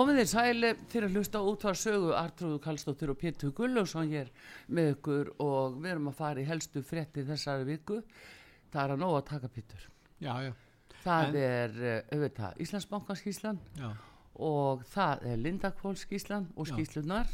[0.00, 4.30] Komið þér sæli fyrir að hlusta út á sögu Artrúðu Kallstóttir og Pétur Gulljósson hér
[4.72, 7.98] með ykkur og við erum að fara í helstu frétti þessari viku.
[8.72, 9.82] Það er að nóga að taka Pétur.
[10.24, 10.52] Já, já.
[11.02, 13.60] Það En- er uh, auðvitað Íslandsbankaskíslan
[14.48, 17.28] og það er Lindakvólskíslan og skíslunar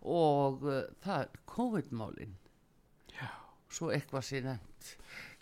[0.00, 2.32] og uh, það er COVID-málin.
[3.18, 3.28] Já.
[3.68, 4.94] Svo eitthvað sé nefnt.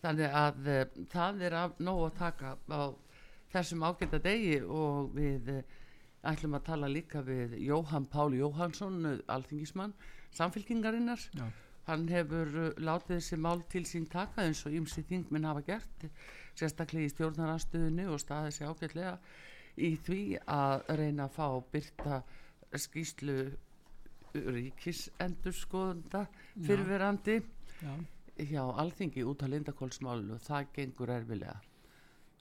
[0.03, 0.83] Þannig að uh,
[1.15, 2.91] það er af nóg að taka á
[3.55, 5.63] þessum ágæta degi og við uh,
[6.27, 9.95] ætlum að tala líka við Jóhann Pál Jóhannsson, uh, alþingismann,
[10.37, 11.23] samfélkingarinnar.
[11.37, 11.47] Já.
[11.89, 16.05] Hann hefur uh, látið þessi mál til sín taka eins og ymsi þingminn hafa gert,
[16.59, 19.17] sérstaklega í stjórnaranstöðinu og staðið sér ágætlega
[19.81, 20.21] í því
[20.51, 22.21] að reyna að fá byrta
[22.77, 23.39] skýslu
[24.35, 26.27] ríkisendurskoðunda
[26.67, 27.41] fyrverandi
[27.81, 27.95] já.
[28.37, 31.70] hjá alþingi út af Lindakólsmálinu það gengur erfilega Og-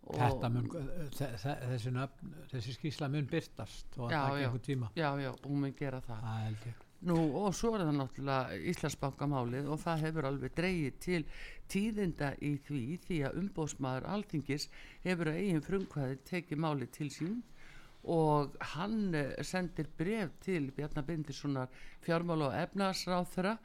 [0.08, 0.68] mun,
[1.14, 4.46] þe- þe- þessi, nöfn, þessi skýsla mun byrtast og Já, já.
[4.48, 4.90] gengur tíma.
[4.96, 6.24] já, já, hún mun gera það
[6.66, 6.86] ég.
[7.02, 11.26] Nú, og svo er það náttúrulega Íslandsbankamálið og það hefur alveg dreigið til
[11.72, 14.66] tíðinda í því því að umbóðsmaður alþingis
[15.06, 17.38] hefur að eigin frumkvæði tekið málið til sín
[18.04, 21.70] og hann eh, sendir bref til Bjarnar Bindissonar
[22.04, 23.58] fjármála og efnaðsráþra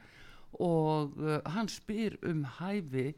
[0.63, 3.09] og uh, hann spyr um hæfi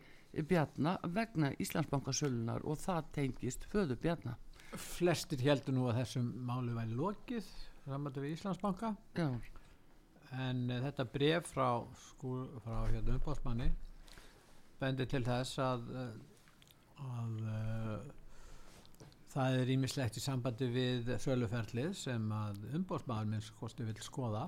[0.46, 4.38] Bjarnar vegna Íslandsbankasölunar og það tengist föðu Bjarnar.
[4.78, 7.48] Flestir heldur nú að þessum máli væri lokið
[7.86, 8.94] framöndu við Íslandsbanka.
[9.18, 9.30] Já,
[10.36, 11.70] en uh, þetta bref frá,
[12.20, 13.72] frá hérna umbóðsmanni
[14.82, 18.02] bendir til þess að, uh, að uh,
[19.34, 24.48] það er ímislegt í sambandi við söluferlið sem að umbóðsmaður minnst kosti vil skoða.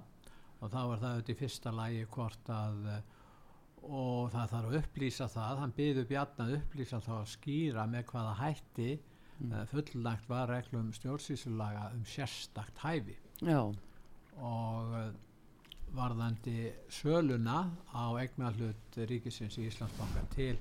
[0.59, 2.99] Og þá er það auðvitað í fyrsta lægi hvort að uh,
[3.83, 8.05] og það þarf að upplýsa það hann byður Bjarni að upplýsa þá að skýra með
[8.11, 8.89] hvaða hætti
[9.39, 9.55] mm.
[9.71, 13.17] fullnagt var reglum stjórnsýsulaga um sérstakt hæfi.
[13.39, 13.61] Já,
[14.39, 15.09] og uh,
[15.95, 17.63] varðandi söluna
[17.95, 20.55] á eignarhlut ríkisins í Íslandsbanka til,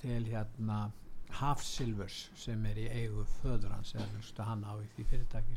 [0.00, 0.86] til hérna
[1.34, 5.56] Hafsilvers sem er í eigu föður hans eða hann á í því fyrirtæki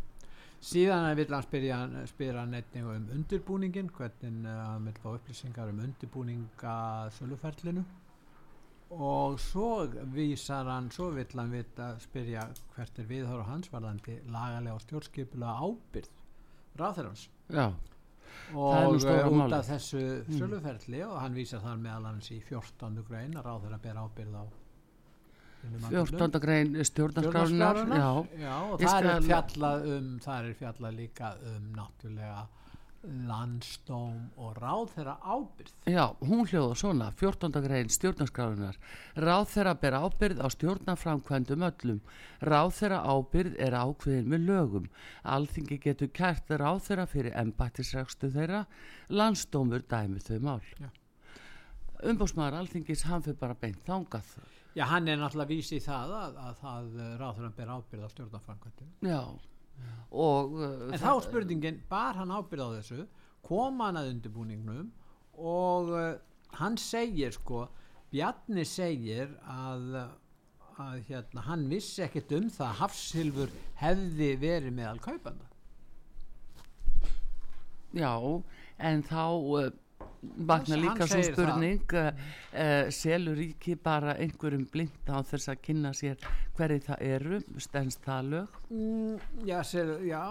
[0.64, 1.78] síðan vil hann spyrja,
[2.10, 6.76] spyrja einnig um undirbúningin hvernig uh, hann vil fá upplýsingar um undirbúninga
[7.18, 7.84] söluferlinu
[8.90, 14.76] og svo vísar hann svo vill hann vita spyrja hvert er viðhóru hans varðandi lagalega
[14.76, 16.10] og stjórnskipulega ábyrð
[16.80, 17.74] ráþurans já,
[18.54, 20.02] og uh, út af þessu
[20.32, 23.04] söluferli og hann vísar þar meðal hans í 14.
[23.08, 24.46] grein að ráður að bera ábyrð á.
[25.90, 26.42] 14.
[26.44, 32.46] grein stjórnarskrárunar og það er fjallað um það er fjallað líka um náttúrulega
[33.28, 35.72] landstóm og ráð þeirra ábyrð.
[35.88, 37.62] Já, hún hljóða svona, 14.
[37.64, 38.78] grein stjórnarskráðunar.
[39.16, 42.02] Ráð þeirra ber ábyrð á stjórnarframkvæmdum öllum.
[42.42, 44.90] Ráð þeirra ábyrð er ákveðin með lögum.
[45.24, 48.66] Alþingi getur kært ráð þeirra fyrir embættisrækstu þeirra,
[49.10, 50.62] landstómur dæmi þau mál.
[52.04, 54.36] Umbósmaður Alþingis, hann fyrir bara beint þangað.
[54.76, 56.90] Já, hann er náttúrulega vísi í það að, að það
[57.22, 58.92] ráð þeirra ber ábyrð á stjórnarframkvæmdum.
[59.08, 59.22] Já,
[60.12, 60.54] og...
[60.58, 63.08] Uh, En þá spurningin, bar hann ábyrð á þessu,
[63.48, 64.92] kom hann að undirbúningnum
[65.38, 66.06] og uh,
[66.60, 67.68] hann segir sko,
[68.12, 69.98] Bjarni segir að,
[70.80, 75.50] að hérna, hann vissi ekkert um það að Hafsilfur hefði verið meðal kaupanda.
[77.98, 78.14] Já,
[78.78, 79.68] en þá uh,
[80.50, 82.12] vakna líka svo spurning uh,
[82.94, 86.22] selur ríki bara einhverjum blind á þess að kynna sér
[86.58, 90.24] hverju það eru, stendst það lög Mm, já, sér, já,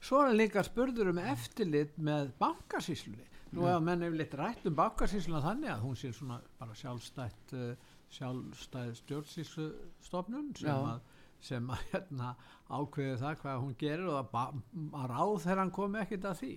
[0.00, 3.26] svo er líka spurður um eftirlit með bankasýslunni.
[3.50, 7.96] Nú hefur menn yfirleitt rætt um bankasýsluna þannig að hún sé svona bara sjálfstætt, uh,
[8.14, 10.76] sjálfstæð stjórnsýslustofnun sem Já.
[10.94, 11.00] að,
[11.42, 12.34] sem að hérna,
[12.70, 14.60] ákveði það hvað hún gerir og að,
[15.00, 16.52] að ráð þegar hann komi ekkert að því.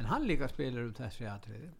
[0.00, 1.70] En hann líka spilir um þessi atriði.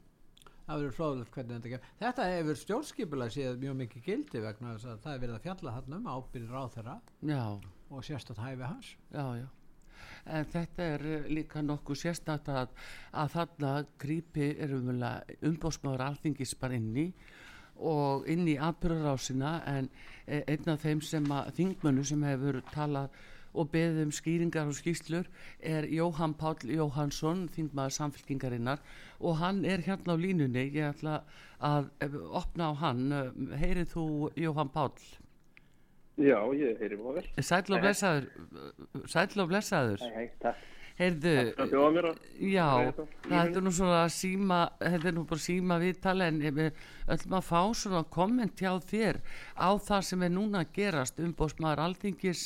[0.71, 1.87] Það verður fróðilegt hvernig þetta gerð.
[1.99, 5.73] Þetta hefur stjórnskipulega séð mjög mikið gildi vegna þess að það er verið að fjalla
[5.77, 6.95] hann um ábyrðir ráð þeirra
[7.27, 7.47] Já,
[7.91, 8.93] og sérstætt hæfi hans.
[9.11, 9.49] já, já
[10.31, 12.73] en þetta er uh, líka nokkuð sérstætt að,
[13.17, 17.07] að þarna grípi er umbósmáður alþingis bara inn í
[17.81, 19.89] og inn í atbyrðarásina en
[20.27, 23.15] eh, einn af þeim sem að þingmönu sem hefur talað
[23.55, 25.31] og beðið um skýringar og skýslur
[25.61, 28.85] er Jóhann Páll Jóhannsson þingmaður samfélkingarinnar
[29.21, 30.69] og hann er hérna á línunni.
[30.71, 31.23] Ég ætla
[31.59, 33.11] að eh, opna á hann.
[33.13, 34.07] Eh, heyrið þú
[34.39, 34.95] Jóhann Páll?
[36.21, 37.29] Já, ég heyri mjög vel.
[37.41, 38.27] sæll og blessaður
[39.09, 40.03] sæll og blessaður.
[40.05, 40.67] Hei, hei, takk.
[40.99, 42.19] heyrðu, að...
[42.45, 42.67] já
[43.25, 46.61] það er nú svona síma þetta er nú bara síma viðtala en við
[47.15, 49.23] öllum að fá svona komment hjá þér
[49.57, 51.23] á það sem er núna að gerast.
[51.25, 52.45] Umbóðsmaður alþingis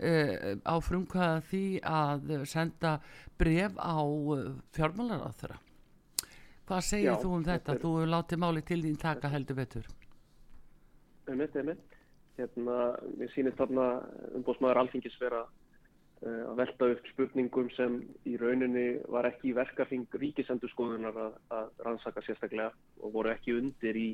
[0.00, 2.94] á frumkvæða því að senda
[3.38, 5.58] bref á uh, fjármálaráþara
[6.70, 7.74] hvað segir Já, þú um þetta?
[7.74, 9.86] er- Þú hefur látið máli til þín taka heldur betur.
[11.28, 11.96] Einmitt, einmitt.
[12.38, 12.76] Hérna,
[13.18, 13.86] mér sýnist þarna
[14.38, 20.06] umbóðsmaður alþingis vera uh, að velta upp spurningum sem í rauninni var ekki í verkafing
[20.22, 22.70] ríkisendurskoðunar að, að rannsaka sérstaklega
[23.02, 24.08] og voru ekki undir í,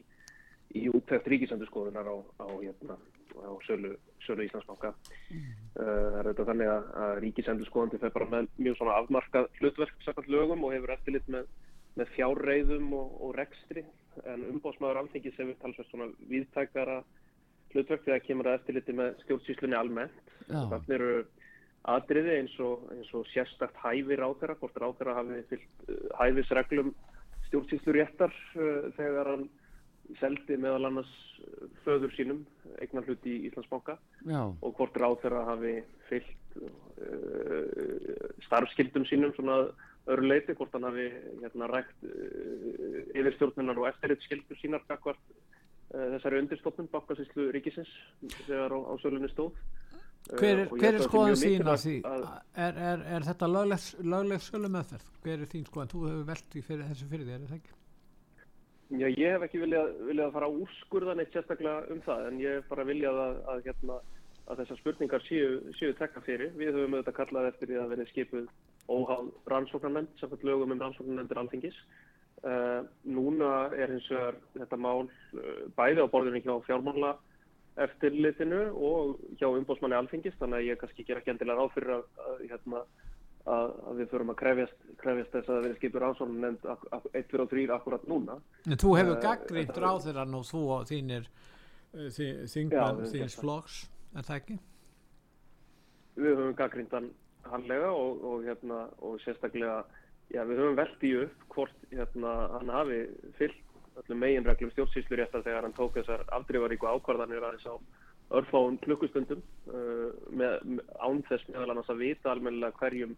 [0.80, 2.96] í úttækt ríkisendurskoðunar á, á, hérna,
[3.42, 3.92] á sölu,
[4.24, 4.92] sölu Íslandsbanka.
[4.92, 10.04] Uh, það er þetta þannig að, að ríkisendurskoðandi fer bara með mjög svona afmarkað hlutverk
[10.06, 11.48] sakant lögum og hefur eftirlit með,
[11.98, 13.84] með fjárreiðum og, og rekstri
[14.24, 17.00] en umbóðsmaður alþingis hefur talsvægt svona viðtækara
[17.74, 20.32] hlutverk þegar kemur að eftirliti með stjórnsýslunni almennt.
[20.46, 20.62] Já.
[20.70, 21.12] Þannig eru
[21.96, 26.94] atriði eins og, eins og sérstakt hæfi ráðherra, hvort ráðherra hafi fyllt uh, hæfisreglum
[27.50, 29.46] stjórnsýsluréttar uh, þegar hann
[30.20, 31.10] seldi meðal annars
[31.42, 32.44] uh, föður sínum
[32.82, 33.96] eignar hluti í Íslandsbanka
[34.28, 35.74] já, og hvort ráðherra hafi
[36.08, 39.70] fyllt uh, starfskildum sínum svona að
[40.14, 41.06] öðru leiti, hvort hann hafi
[41.42, 47.90] hérna rækt uh, yfirstjórnunar og eftirritskildur sínar gagvart uh, þessari undirstofnun bankasýslu ríkisins
[48.46, 49.56] þegar á, á sölunni stóð.
[50.26, 52.24] Hver er, hver er að skoðan á mikilvægt því að-
[52.66, 56.48] er, er, er þetta lögleg, lögleg sölu meðferð hver er þín skoðan, þú hefur velt
[56.54, 57.76] því fyrir þessu fyrir þér er það ekki?
[58.86, 62.58] Já, ég hef ekki viljað, viljað fara að úrskurða neitt sérstaklega um það, en ég
[62.60, 63.96] hef bara viljað að, að, hérna,
[64.46, 66.52] að þessar spurningar séu, séu tekka fyrir.
[66.54, 68.44] Við höfum auðvitað kallað eftir því að verið skipuð
[68.86, 71.80] óháð rannsóknarnefnd, samkvæmt lögum um rannsóknarnefndir alþingis.
[72.46, 77.16] Uh, núna er hins vegar þetta mál uh, bæði á borðinu hjá fjármála
[77.82, 82.06] eftirlitinu og hjá umbóðsmanni alþingis, þannig að ég kannski gera ekki endilega ráð fyrir að,
[82.28, 82.84] að, hérna,
[83.46, 87.50] að, að við förum að krefjast, krefjast þess að verið skipur rannsóknarnefnd 1, 2 og
[87.52, 88.38] 3 akkurat núna.
[88.66, 91.28] En þú hefur Eh, gaggrínt þetta- ráðherran og þú og þínir
[91.94, 93.42] þi- Já, þingmenn við höfum þíns gert það.
[93.44, 93.76] flokks,
[94.16, 94.58] er það ekki?
[96.16, 97.10] við höfum gaggrínt hann
[97.46, 99.84] handlega og, og, hérna, og sérstaklega
[100.34, 103.00] já, við höfum velt í upp hvort hérna, hann hafi
[103.38, 103.62] fyllt
[103.96, 107.74] öllum meginreglum stjórnsýsluréttar þegar hann tók þessar afdrifaríku ákvarðanir aðeins á
[108.36, 113.14] örfáum klukkustundum uh, með, með, án þess meðal annars að vita almennilega hverjum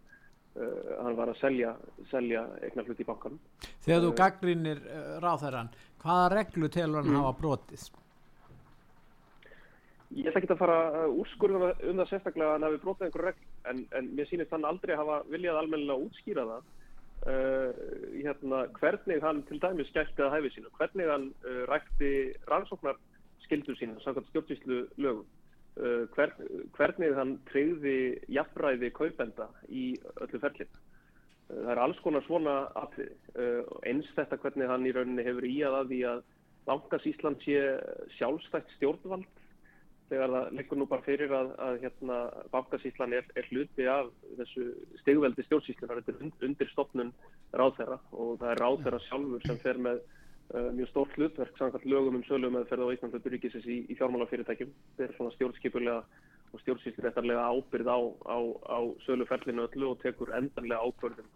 [1.03, 1.75] hann var að selja,
[2.11, 3.39] selja eignar hluti í bankanum.
[3.85, 5.71] Þegar þú Eh, gaggrínir uh, ráðherran,
[6.03, 7.21] hvaða reglu telur hann Mm.
[7.23, 7.89] hafa brotið?
[10.17, 13.25] Ég ætla ekki að fara að úrskurða um það sérstaklega að hann hafi brotið einhver
[13.29, 16.63] regl en, en mér sýnist hann aldrei hafa viljað almennilega útskýra það
[17.29, 17.83] uh,
[18.17, 22.13] hérna, hvernig hann til dæmis gætti að hæfi sínu, hvernig hann uh, rækti
[22.49, 22.97] rannsóknar
[23.45, 25.27] skildur sína samkvæmt stjórnsýslu lögum
[25.79, 26.33] hver,
[26.75, 27.97] hvernig hann treyði
[28.35, 30.79] jafnræði kaupenda í öllu ferlið
[31.49, 33.13] það er alls konar svona atrið.
[33.33, 36.25] Uh, eins þetta hvernig hann í rauninni hefur í að að því að
[36.69, 37.61] Bankasísland sé
[38.19, 39.29] sjálfstætt stjórnvald
[40.09, 42.19] þegar það leggur nú bara fyrir að, að hérna,
[42.53, 44.67] Bankasíslan er, er hluti af þessu
[45.03, 47.13] stegveldi stjórnsíslunar, þetta er undir stopnun
[47.57, 50.01] ráðherra og það er ráðherra sjálfur sem fer með
[50.49, 54.71] mjög stórt hlutverk samkvæmt lögum um sölum með ferða á Íslandlötu ríkisins í, í fjármálafyrirtækjum.
[55.05, 55.99] Er svona stjórnskipulega
[56.55, 57.99] og stjórnsýsluréttarlega ábyrð á,
[58.33, 61.29] á, á söluferlinu öllu og tekur endanlega ákvörðum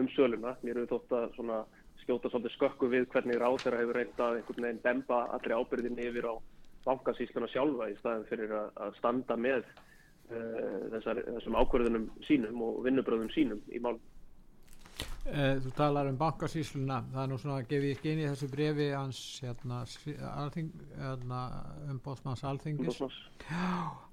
[0.00, 0.54] um söluna.
[0.64, 1.58] Mér hefur þótt að svona
[2.04, 6.34] skjóta svolítið skökku við hvernig ráðherra hefur reyndað einhvern veginn demba allri ábyrðinni yfir á
[6.84, 12.82] bankasýsluna sjálfa í staðin fyrir að, að standa með uh, þessar, þessum ákvörðunum sínum og
[12.84, 14.02] vinnubröðum sínum í málum.
[15.24, 17.70] Uh, þú talar um bankasýsluna, það er nú svona að
[18.10, 19.78] inn í þessu brefi hans hérna,
[20.34, 20.66] alþing,
[20.98, 21.38] hérna
[21.88, 23.00] um bótsmanns alþingis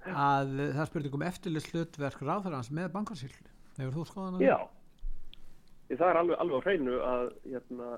[0.08, 3.52] að það spurning um eftirlist hlutverk ráðherrans með bankasýsluna.
[3.76, 4.48] Hefur þú skoðan að það?
[4.48, 7.90] Já, það er alveg, alveg á hreinu að, hérna,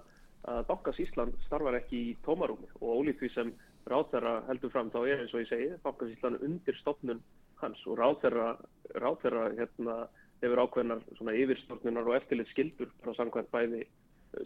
[0.51, 3.55] að bankasýslan starfar ekki í tómarúmi og ólíkt því sem
[3.95, 7.23] ráðherra heldur fram þá er eins og ég segi bankasýslan undir stopnun
[7.63, 8.57] hans og ráðherra,
[8.99, 9.97] ráðherra hérna,
[10.45, 13.85] hefur ákveðnar svona yfirstofnunar og eftirlit skildur frá samkvæmt bæði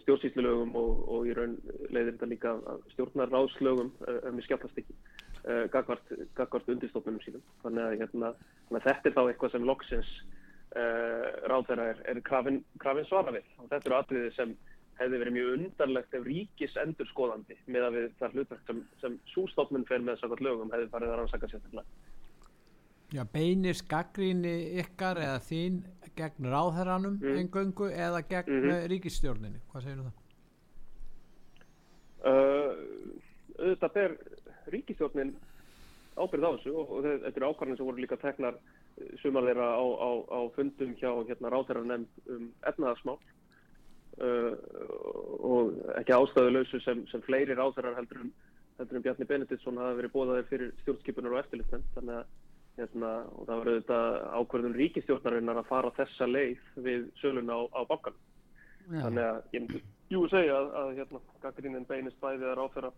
[0.03, 1.55] stjórnsýslulögum og, og í raun
[1.89, 2.53] leiðir þetta líka
[2.93, 4.97] stjórnarráðslögum ef mér skjáttast ekki
[5.73, 8.33] gagvart, undirstofnunum sínum þannig að, hérna,
[8.67, 10.11] þannig að þetta er þá eitthvað sem loksins
[10.75, 14.53] uh, ráðherra er, er krafin, krafin svara við og þetta eru atriði sem
[14.99, 19.19] hefði verið mjög undarlegt ef ríkis endur skoðandi með að við það hlutverk sem, sem
[19.33, 22.08] sústofnun fer með þessakot lögum hefði farið að rannsaka sérstaklega.
[23.09, 25.79] Já, beinir skaggríni ykkar eða þín
[26.19, 27.37] gegn ráðherranum mm.
[27.41, 28.87] engöngu eða gegn mm -hmm.
[28.91, 29.61] ríkisstjórnini?
[29.71, 30.17] Hvað segir þú það?
[32.29, 32.71] Uh,
[33.59, 34.17] auðvitað ber
[34.75, 35.33] ríkisstjórnin
[36.19, 38.59] ábyrð á þessu og, og þetta eru ákvarðin sem voru líka teknar
[39.21, 43.19] sumar þeirra á, á, á fundum hjá hérna, ráðherranemnd um efnaðarsmál
[44.19, 44.51] Uh,
[45.47, 48.31] og ekki ástæðuleysu sem, sem fleiri ráðherrar heldur um,
[48.75, 52.33] heldur um Bjarni Benediktsson hafa verið bóðaðir fyrir stjórnskipunar og eftirlitmenn þannig að
[52.79, 53.11] hérna,
[53.45, 58.17] það var auðvitað ákverðun ríkistjórnarinnar að fara þessa leið við sölun á, á bakkan
[58.89, 62.91] þannig að ég myndi jú segja að, að hérna, gaggrínin beinist bæði að ráðherra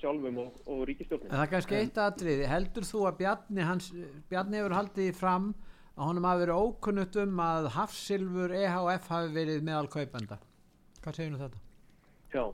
[0.00, 3.92] sjálfum og, og ríkistjórnum Það er kannski eitt aðriði, heldur þú að Bjarni, hans,
[4.30, 5.52] Bjarni hefur haldið fram
[5.94, 10.40] að honum hafi verið ókunnutt um að Hafsilfur EHF hafi verið meðal kaupenda?
[11.04, 11.60] Hvað segir nú þetta?
[12.34, 12.44] Já.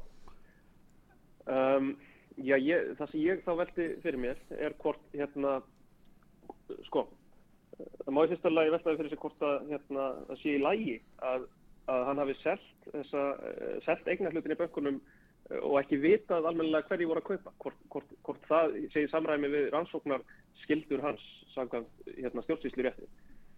[1.51, 1.95] Um,
[2.37, 5.61] já, ég, það sem ég þá veldi fyrir mér er hvort hérna
[6.89, 7.07] sko
[7.81, 10.99] það má í fyrsta lagi veltaði fyrir sig hvort að hérna, það sé í lagi
[11.31, 11.49] að,
[11.95, 12.93] að hann hafi selgt
[13.87, 15.01] selgt eignar hlutin í bönkunum
[15.61, 17.53] og ekki vitað almennilega hverju voru að kaupa.
[17.63, 20.23] Hvort, hvort, hvort það segir samræmi við rannsóknar
[20.63, 21.25] skildur hans
[21.57, 23.11] samkvæmt hérna, stjórnsýslu rétti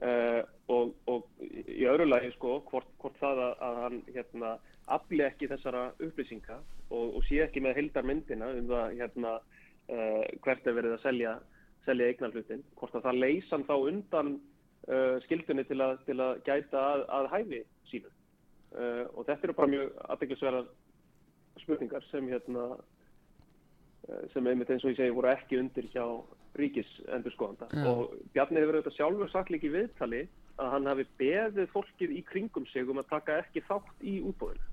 [0.03, 0.41] Uh,
[0.73, 4.49] og, og í öðru lagi sko hvort, hvort það að, að hann hérna
[4.91, 10.67] afli ekki þessara upplýsinga og, og sé ekki með hildarmyndina um það hérna uh, hvert
[10.67, 11.37] er verið að selja,
[11.87, 16.87] selja eignarflutin, hvort að það leysan þá undan uh, skildunni til að, til að gæta
[16.95, 18.19] að, að hæfi sínu
[18.73, 20.69] og þetta eru bara mjög aðbygglisverðar
[21.61, 22.63] spurningar sem hérna
[24.33, 26.05] sem einmitt eins og ég segi voru ekki undir hjá
[26.59, 27.85] ríkis endur skoðanda ja.
[27.91, 30.23] og Bjarni hefur auðvitað sjálfur í viðtali
[30.61, 34.69] að hann hafi beðið fólkið í kringum sig um að taka ekki þátt í útbóðinu.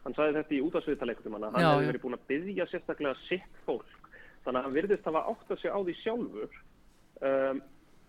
[0.00, 3.58] Hann sagði þetta í útdagsviðtali eitthvað manna, hann hefur verið búin að byggja sérstaklega sitt
[3.66, 3.99] fólk,
[4.44, 6.58] þannig að hann virðist að hafa átt að segja á því sjálfur
[7.30, 7.62] um,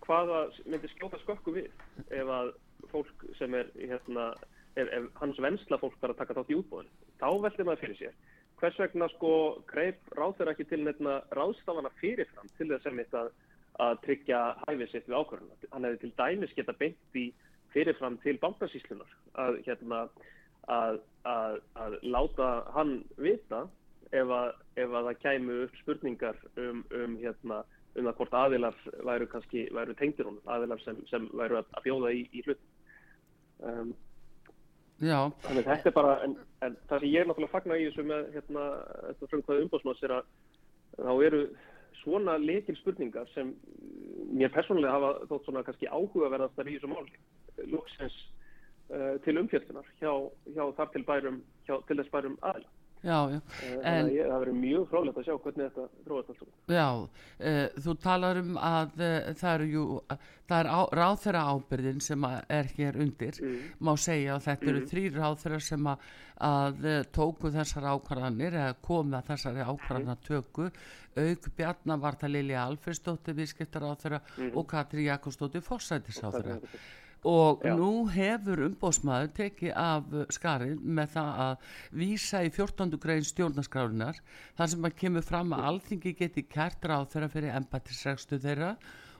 [0.06, 1.70] hvaða myndi skjóta skökku við
[2.10, 2.52] ef að
[2.90, 4.32] fólk sem er, hérna,
[4.74, 7.10] ef, ef hans vensla fólk bara taka þátt í útbóðinu.
[7.20, 8.16] Þá veldi maður fyrir sér
[8.62, 9.32] hvers vegna sko
[9.66, 13.30] greip ráður ekki til nefna ráðstafana fyrirfram til þess að mitt að,
[13.82, 15.70] að tryggja hæfið sitt við ákvörðuna.
[15.72, 17.24] Hann hefði til dæmis geta beint í
[17.74, 20.04] fyrirfram til bankansíslunar að, hérna,
[20.70, 23.64] að, að láta hann vita
[24.12, 27.62] ef að, ef að það kæmu upp spurningar um, um, hérna,
[27.98, 28.78] um að hvort aðilar
[29.08, 32.64] væru, kannski, væru tengdir hún, aðilar sem, sem væru að bjóða í, í hlut.
[33.62, 33.92] Um.
[35.02, 38.28] Þannig þetta er bara, en, en það sem ég er náttúrulega fagnar í þessu með
[38.36, 38.66] hérna,
[39.08, 40.28] þetta frumkvæði umbóðsmáðs er að
[41.00, 41.40] þá eru
[42.02, 43.50] svona leikil spurningar sem
[44.32, 47.18] mér persónulega hafa þótt svona kannski áhugaverðast að í þessu máli,
[47.72, 48.18] lóksins
[48.92, 50.12] uh, til umfjöldunar hjá,
[50.54, 52.70] hjá þar til bærum, hjá, til þess bærum aðla.
[53.02, 53.40] Já, já.
[53.66, 56.52] Eh, en, ég, það verður mjög frálega að sjá hvernig þetta dróðast alltaf.
[56.70, 56.86] Já,
[57.50, 62.28] e, þú talar um að e, það eru jú, það er á, ráþæra ábyrðin sem
[62.30, 63.58] er hér undir, mm.
[63.82, 64.72] má segja að þetta mm.
[64.74, 66.08] eru þrý ráþæra sem að,
[66.52, 70.70] að tóku þessar ákvarðanir eða koma þessari ákvarðanatöku,
[71.18, 74.54] auk Bjarnar Varta Lili Alfersdóttir, viðskiptar ráþæra mm.
[74.54, 76.60] og Katri Jakobsdóttir Fossættis ráþæra.
[77.22, 77.76] Og Já.
[77.78, 81.68] nú hefur umbóðsmaður tekið af skarið með það að
[82.00, 82.98] vísa í 14.
[83.02, 84.18] grein stjórnarskrálinar
[84.58, 88.72] þar sem að kemur fram að alþingi geti kært ráð þeirra fyrir embættisregstu þeirra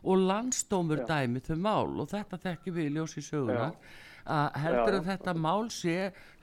[0.03, 1.07] og landstómur Já.
[1.13, 3.79] dæmi þau mál og þetta þekkjum við í ljósi sögunar
[4.23, 5.95] að heldur að þetta mál sé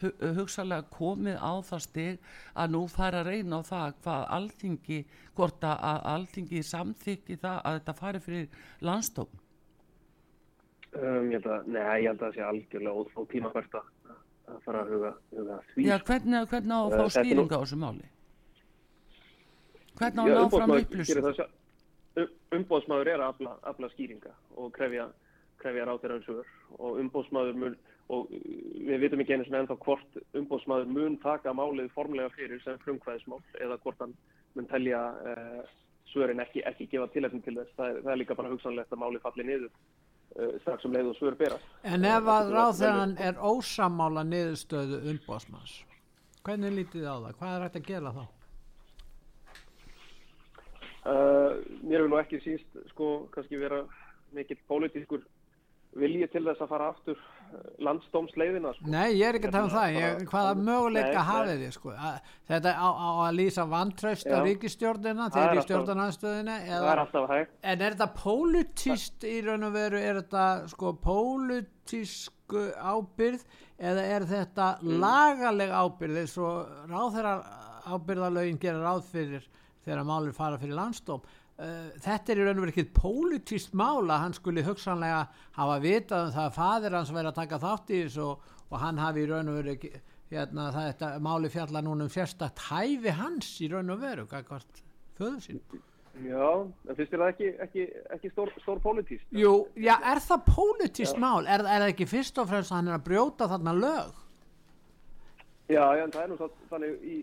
[0.02, 5.04] hu hugsalega komið á það stig að nú fara að reyna á það hvað alþingi,
[5.36, 9.40] hvort að alþingi samþykki það að þetta fari fyrir landstóm
[11.00, 13.86] Um, ég að, nei, ég held að það sé algjörlega ó- ótímabært að
[14.50, 15.84] að fara að huga, huga því.
[15.86, 18.08] Já, hvernig, hvernig á að Eh, fá skýringa á þessu máli?
[20.00, 21.24] Hvernig á að ná fram umboðsmaður gerir upplýsing?
[21.26, 21.56] það sjálf-
[22.24, 25.06] um- Umboðsmaður er að afla, afla skýringa og krefja,
[25.62, 26.46] krefja ráðherra svör
[26.80, 27.76] og umboðsmaður mun,
[28.10, 28.38] og uh,
[28.90, 33.42] við vitum ekki einu sem ennþá hvort umboðsmaður mun taka málið formlega fyrir sem frumkvæðismál
[33.62, 34.16] eða hvort hann
[34.56, 35.62] mun telja uh,
[36.10, 37.76] svörin ekki, ekki gefa tilefni til þess.
[37.78, 39.70] Það er, það er líka bara hugsanlegt að málið falli niður
[40.64, 41.72] strax um leið og svör berast.
[41.84, 45.80] En ef að ráðherran er ósamála niðurstöðu umbóðsmanns,
[46.46, 47.34] hvernig lítið á það?
[47.40, 48.26] Hvað er hægt að gera þá?
[51.10, 51.52] Uh,
[51.88, 53.82] mér vil nú ekki síst sko kannski vera
[54.36, 55.24] mikill pólitískur
[55.98, 57.22] vilji til þess að fara aftur
[57.86, 58.88] landsdómsleiðina sko.
[58.92, 61.94] Nei, ég er ekki að tala um það, ég, Bara- hvaða möguleika hafið þið sko?
[62.50, 65.64] Þetta á, á að lýsa vantraust á ríkistjórnina, þeir er í
[67.34, 67.52] hægt.
[67.64, 73.44] en er þetta pólitíst í raun og veru, er þetta sko pólitísku ábyrð
[73.80, 75.00] eða er þetta Mm.
[75.00, 77.34] lagaleg ábyrð eins og ráðherra
[77.90, 79.44] ábyrðalögin gera ráð fyrir
[79.86, 81.22] þegar málur fara fyrir landstóm
[81.60, 85.26] Uh, þetta er í raun og veru ekkert pólitíst mál að hann skuli hugsanlega
[85.58, 88.80] hafa vitað um það að fadir hans væri að taka þátt í þessu og, og
[88.80, 89.92] hann hafi í raun og ekki-
[90.32, 94.84] hérna, það, þetta máli fjalla núna um sérstakt hæfi hans í raun og veru hvort
[95.20, 95.60] föður sín
[96.20, 96.48] Já,
[96.90, 97.84] en finnst þér það ekki, ekki,
[98.16, 99.28] ekki stór, stór pólitíst?
[99.32, 101.46] Jú, já, er það pólitíst mál?
[101.48, 104.18] Er, er það ekki fyrst og fremst að hann er að brjóta þarna lög?
[105.70, 107.18] Já, já, en það er nú svo, þannig í,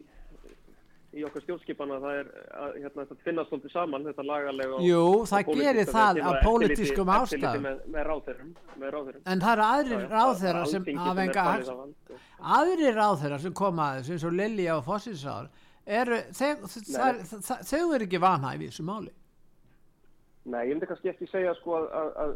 [1.17, 2.27] í okkar stjórnskipana það er
[2.61, 7.63] að hérna, þetta finnast svolítið saman, þetta lagalega Jú, það gerir það eftirliti- pólitískum ástæðum.
[7.67, 8.51] Með, með ráðherrum,
[8.83, 9.23] með ráðherrum.
[9.27, 12.19] En það eru aðrir ráðherra er sem Alþingi hafa enga falið hags- það vald, og-
[12.61, 15.47] aðrir ráðherra sem koma að þessu eins og Lilja og Fossinsár
[15.87, 19.13] þau eru ekki vanhæfi í þessu máli
[20.47, 22.35] Nei, ég myndi kannski ekki segja sko að, að, að,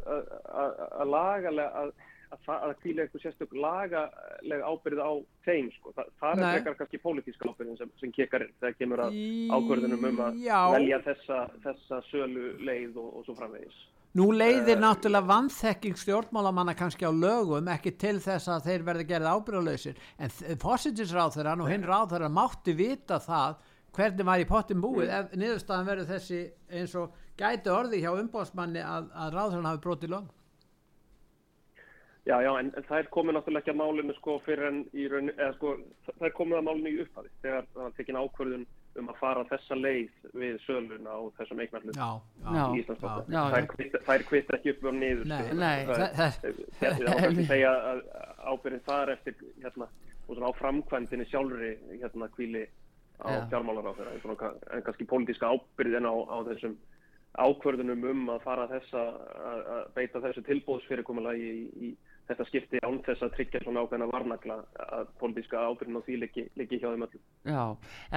[0.60, 1.88] að, að lagalega að,
[2.30, 5.10] að, það- að kvíla eitthvað sérstök lagalega ábyrð á
[5.46, 5.92] þeim sko.
[5.96, 9.16] Þa, það er frekar kannski pólitíska ábyrðin sem, sem kekar inn þegar kemur að
[9.58, 10.60] ákvörðunum um að Já.
[10.76, 13.80] velja þessa, þessa sölu leið og, og svo framvegis.
[14.18, 19.04] Nú leiðir Eh, náttúrulega vannþekking stjórnmálamanna kannski á lögum ekki til þess að þeir verði
[19.06, 23.60] gerðið ábyrðalausir en fósitinsráþurann og hinn ráþurann mátti vita það
[23.94, 25.14] hvernig var í pottin búið Mm.
[25.18, 26.40] ef niðurstaðan verður þessi
[26.70, 30.28] eins og gæti orði hjá umbóðsmanni að, að ráþurann hafi brotið lög
[32.30, 35.06] Já, já, en, en það er komið náttúrulega ekki að málinu sko fyrir en í
[35.10, 35.70] raun, eða sko,
[36.12, 38.66] það er komið að málinu í upphafi þegar það var tekin ákvörðun
[39.00, 41.62] um að fara þessa leið við söluna á þessum
[42.54, 42.64] Já.
[42.78, 42.84] í
[43.34, 43.42] já.
[43.72, 45.24] kvitta- Þær kvitt ekki upp á niður.
[45.32, 45.56] Nei, sko.
[45.58, 46.38] nei, Það er- það-
[46.78, 48.04] það er kannski segja að
[48.52, 49.88] ábyrðin þar eftir hérna,
[50.28, 52.62] og svona á framkvæmdini sjálfri hérna kvíli
[53.20, 53.40] á Já.
[53.50, 56.76] fjármálar á þeirra en kannski pólitíska ábyrðin á, á þessum
[57.38, 61.96] ákvörðunum um að fara þessa að, að beita þessu tilbóðsfyrirkomulagi í, í
[62.30, 66.78] þetta skipti án þess að tryggja svona ákveðna varnagla að pólitíska ábyrðin á því liggi,
[66.78, 67.24] hjá þeim öllum.
[67.48, 67.64] Já,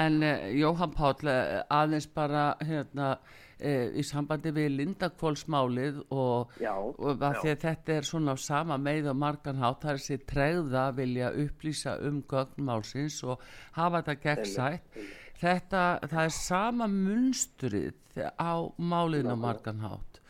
[0.04, 6.73] en uh, Jóhann Páll uh, aðeins bara hérna uh, í sambandi við Lindakvólsmálið og, Já,
[6.78, 7.58] og já.
[7.65, 11.34] þetta er svona á sama meið og margan hátt, það er þessi tregða að vilja
[11.45, 13.43] upplýsa um gögnmálsins og
[13.80, 15.04] hafa þetta gegnsætt
[15.43, 20.22] þetta, það er sama munstrið á máliðin á margan hátt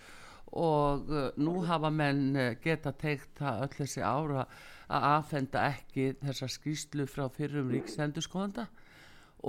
[0.60, 4.46] og uh, nú hafa menn uh, geta teikt það öll þessi ára
[4.94, 8.68] að aðfenda ekki þessa skýslu frá fyrrum ríksendurskóðanda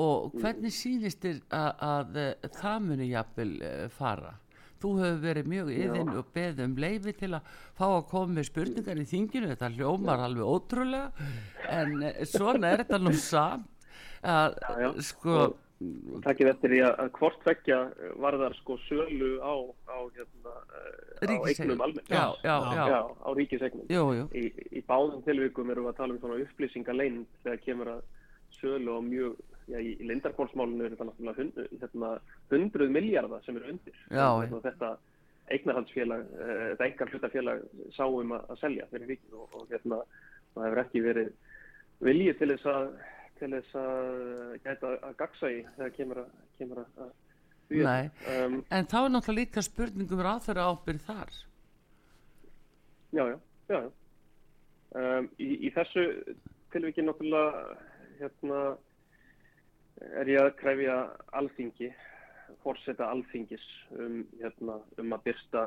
[0.00, 3.52] og hvernig sýnist þér að, að uh, það muni jafnvel
[3.94, 4.38] fara?
[4.84, 8.48] Þú hefur verið mjög yðin og beðið um leifi til að fá að koma með
[8.50, 11.28] spurningar í þinginu, þetta hljómar alveg ótrúlega
[11.72, 11.94] en
[12.28, 13.70] svona er þetta nú samt
[14.24, 14.90] að Já, já.
[15.04, 15.38] sko
[16.24, 17.78] takkið eftir því að, að hvort tvekja
[18.22, 19.54] varðar sko sölu á,
[19.90, 20.52] á, hérna,
[21.20, 22.08] á eignum almennt.
[22.08, 23.86] já, já, já, Já, á ríkisegnum.
[23.90, 24.44] jú, jú Í,
[24.78, 28.04] í báðum tilvikum erum við að tala um svona upplýsingaleind þegar kemur að
[28.54, 29.34] sölu á mjög,
[29.68, 32.12] já, í lindarkólsmálinu er þetta náttúrulega hund, hérna,
[32.54, 33.98] hundruð miljardar sem eru undir.
[34.14, 34.92] Já, Hérna, þetta
[35.54, 39.98] eignarhaldsfélag, eh, þetta engar hlutafélag sáum að, að selja fyrir ríkið og, og hérna,
[40.54, 41.34] það hefur ekki verið
[42.04, 42.86] viljið til þess að
[43.44, 47.12] til þess að gæta að gagsa í þegar kemur að, kemur að, að.
[47.74, 48.06] Nei.
[48.30, 51.30] Um, en þá er náttúrulega líka spurningum ráþæra ábyrð þar
[53.14, 53.36] já, já,
[53.68, 53.92] já, já.
[54.94, 56.04] Um, í, í þessu
[56.74, 57.78] tilviki náttúrulega
[58.20, 58.60] hérna,
[60.20, 60.98] er ég að krefja
[61.40, 61.90] alþingi,
[62.62, 63.64] fórseta alþingis
[63.98, 65.66] um, hérna, um að byrsta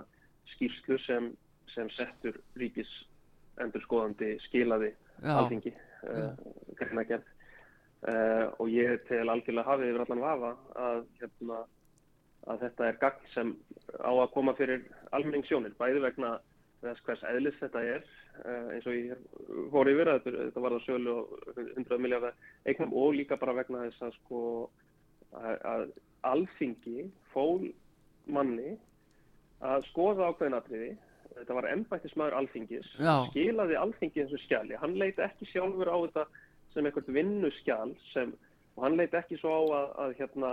[0.53, 1.31] skýrslu sem,
[1.73, 2.91] sem settur ríkis
[3.61, 5.33] endurskoðandi skilaði Já.
[5.33, 6.31] alþingi uh,
[6.77, 7.33] greinagerð
[8.11, 10.51] uh, og ég tel algjörlega hafið yfir allan vafa
[10.87, 11.63] að, hérna,
[12.47, 13.55] að þetta er gagn sem
[13.99, 14.85] á að koma fyrir
[15.17, 16.37] almenningssjónir, bæði vegna
[16.83, 18.03] þess hvers eðlis þetta er
[18.45, 19.23] uh, eins og ég
[19.73, 22.37] fór yfir að þetta, var það sölu og 100 miljardar
[22.69, 24.43] eignum og líka bara vegna þess að sko
[25.35, 25.87] að, að
[26.27, 27.67] alþingi fól
[28.27, 28.75] manni
[29.65, 30.89] að skoða ákveðin atriði
[31.37, 33.13] þetta var embættismæður alþingis Já.
[33.31, 36.25] skilaði alþingi þessu skjali hann leit ekki sjálfur á þetta
[36.77, 38.33] sem eitthvað vinnuskjal sem,
[38.77, 40.51] og hann leit ekki svo á að, að hérna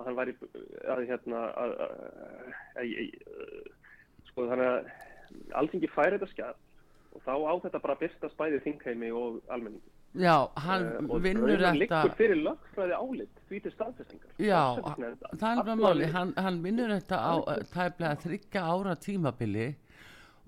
[0.00, 0.34] að hann væri
[0.90, 1.76] að hérna að,
[2.80, 2.90] að,
[4.30, 4.90] sko þannig að
[5.60, 6.52] alþingi færi þetta skjal
[7.10, 9.90] og þá á þetta bara að byrstast bæði þingheimi og almenningi.
[10.18, 14.32] Já, hann Eh, og vinnur þetta liggur fyrir lögfræði álit því til staðfestingar.
[14.42, 14.62] Já,
[15.38, 19.68] það er bara máli, hann, hann vinnur þetta á uh, tæplega þryggja ára tímabili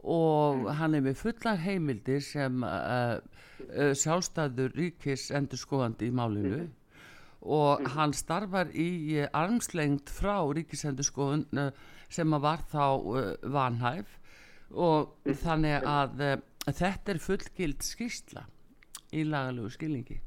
[0.03, 3.19] og hann er með fullar heimildir sem uh,
[3.71, 6.65] uh, sjálfstæður ríkis endur skoðandi í málinu.
[7.43, 11.71] Og hann starfar í uh, armslengt frá ríkisendurskoðun uh,
[12.11, 14.19] sem að var þá uh, vanhæf.
[14.73, 16.37] Og þannig að uh,
[16.67, 18.47] þetta er fullgild skýrsla
[19.13, 20.19] í lagalegu skilningi.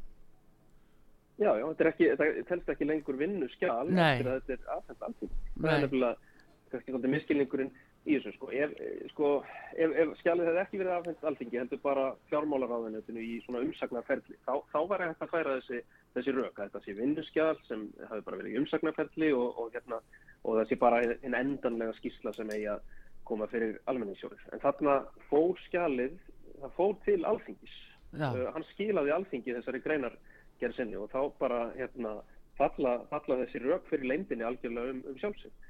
[1.35, 5.39] Já, já, þetta, er ekki, þetta telst ekki lengur vinnu skjál þetta er afhengt alþingi.
[5.57, 6.33] Það er nefnilega
[6.71, 7.73] kannski svolítið miskilningurinn
[8.05, 8.33] í þessu.
[8.35, 8.49] Sko.
[8.53, 9.29] Ef, eh, sko,
[9.73, 14.53] ef, ef skjálið hefði ekki verið afhengt alþingi, heldur bara fjármálaráðunetinu í svona umsagnarferli, þá,
[14.73, 15.81] þá var hægt að færa þessi,
[16.17, 19.99] þessi rök að þetta sé vinnuskjál sem hafi bara verið í umsagnarferli og, og, hérna,
[20.45, 22.85] og sé bara einn endanlega skýrsla sem eigi að
[23.25, 24.45] koma fyrir almenningssjóður.
[24.53, 24.99] En þarna
[25.31, 26.15] fór skjalið,
[26.61, 27.75] það fór til alþingis.
[28.15, 30.13] Uh, hann skilaði alþingi þessari greinar
[30.61, 32.19] gerð sinni og þá bara hérna,
[32.59, 35.17] falla, falla þessi rauk fyrir leindinni algjörlega um, um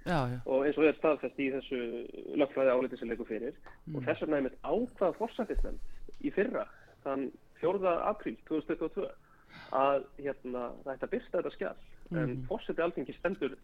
[0.05, 1.79] já, og eins og er staðfest í þessu
[2.41, 3.55] lögfræði áliti sem leikur fyrir
[3.93, 6.67] og þess vegna einmitt ákvað fórsættisnefnd í fyrra
[7.05, 7.29] þann
[7.61, 7.95] 4.
[8.09, 9.07] apríl 2022
[9.75, 13.55] að hérna, að byrsta þetta skjall en fórsætti alþingi stendur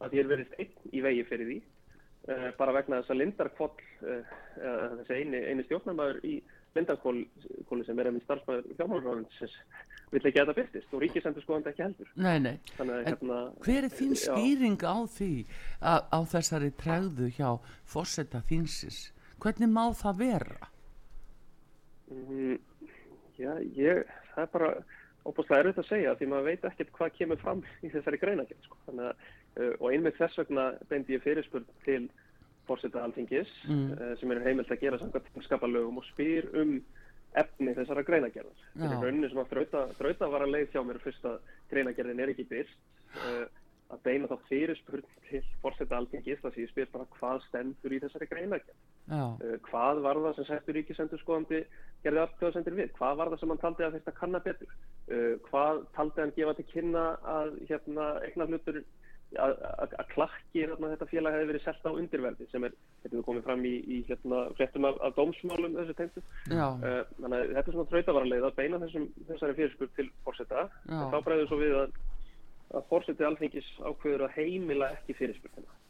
[0.00, 3.74] að ég er verið einn í vegi fyrir því uh, bara vegna þess að Lindarkvoll
[3.74, 6.38] uh, uh, þessi eini, eini stjórnarmæður í
[6.78, 9.56] Lindarkvóli sem er einmitt starfsmæður fjármálaráðundsins
[10.10, 12.54] vill ekki að þetta byrstist og ríkisendur skoðandi ekki heldur nei, nei.
[12.76, 15.30] þannig hérna Hver er þín skýring á því
[15.80, 17.50] að, á þessari tregðu hjá
[17.86, 19.12] fórseta þínsins?
[19.40, 20.70] Hvernig má það vera?
[22.10, 22.58] Mm,
[23.40, 24.02] Já, ég,
[24.34, 24.70] það er bara
[25.24, 28.76] óbúslega erfitt að segja því maður veit ekkert hvað kemur fram í þessari greinagerð sko.
[28.90, 32.02] Uh, og einmitt þess vegna beindi ég fyrirspurn til
[32.68, 33.94] fórseta alþingis Mm.
[33.96, 36.76] uh, sem er heimilt að gera samkvæmt skapalögum og spyr um
[37.38, 38.60] efni þessara greinagerðar.
[38.74, 38.82] Já.
[38.82, 42.32] Fyrir rauninni sem að þrauta, þrauta var að leið hjá mér fyrst að greinagerðin er
[42.32, 42.78] ekki byrst
[43.20, 43.44] uh,
[43.90, 48.00] að beina þá fyrirspurn til fórseta alþingis þar sem ég spyr bara hvað stendur í
[48.02, 48.80] þessari greinagerð.
[49.10, 51.62] Uh, hvað var það sem settur ríkisendurskoðandi
[52.04, 52.94] gerði aftöðasendir við?
[52.98, 54.74] Hvað var það sem hann taldi að þetta kanna betur?
[55.10, 57.04] Uh, hvað taldi hann gefa til kynna
[57.38, 58.82] að hérna, eignar hlutur
[59.38, 63.66] að, klakki þetta félag hefði verið selt á undirverði sem er, þetta er komið fram
[63.68, 66.24] í, í hérna, fréttum af, af dómsmálum þessu tengstu.
[66.50, 70.66] já, Uh, þannig að þetta er svona þrautavarleið að beina þessum, þessari fyrirspurt til fórseta.
[70.88, 71.96] En þá bregður svo við að,
[72.74, 75.80] að fórseti alþingis ákveður að heimila ekki fyrirspurtina.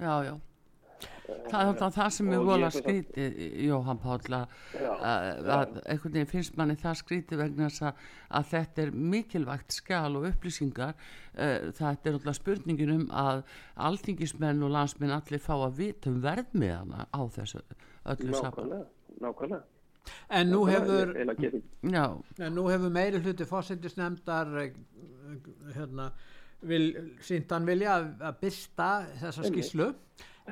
[0.00, 0.34] já, já.
[1.50, 5.48] Það er það, það sem er Og vola ég- skrítið, Jóhann Páll, að, Já, að,
[5.56, 8.04] að einhvern veginn finnst manni það skrítið vegna þess að,
[8.40, 10.94] að þetta er mikilvægt skjal og upplýsingar.
[11.34, 13.42] Uh, þetta er náttúrulega spurningin um að
[13.88, 17.62] alþingismenn og landsmenn allir fá að vita um verðmiðana á þessu
[18.04, 18.50] öllu saman.
[18.50, 18.86] nákvæmlega,
[19.20, 19.62] nákvæmlega.
[20.30, 21.10] En nú hefur,
[22.40, 24.48] en nú hefur meiri hluti fósendisnefndar
[25.74, 26.10] hérna,
[26.66, 26.86] vil,
[27.24, 28.88] sínt hann vilja að, að byrsta
[29.20, 29.90] þessa skýslu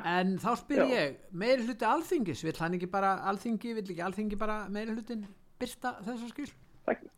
[0.05, 0.87] en þá spyr Já.
[0.95, 5.27] ég meiri hluti alþingis, vill hann ekki bara alþingi, vill ekki alþingi bara meiri hlutin
[5.61, 6.57] byrsta þessa skýslu?
[6.87, 7.09] það,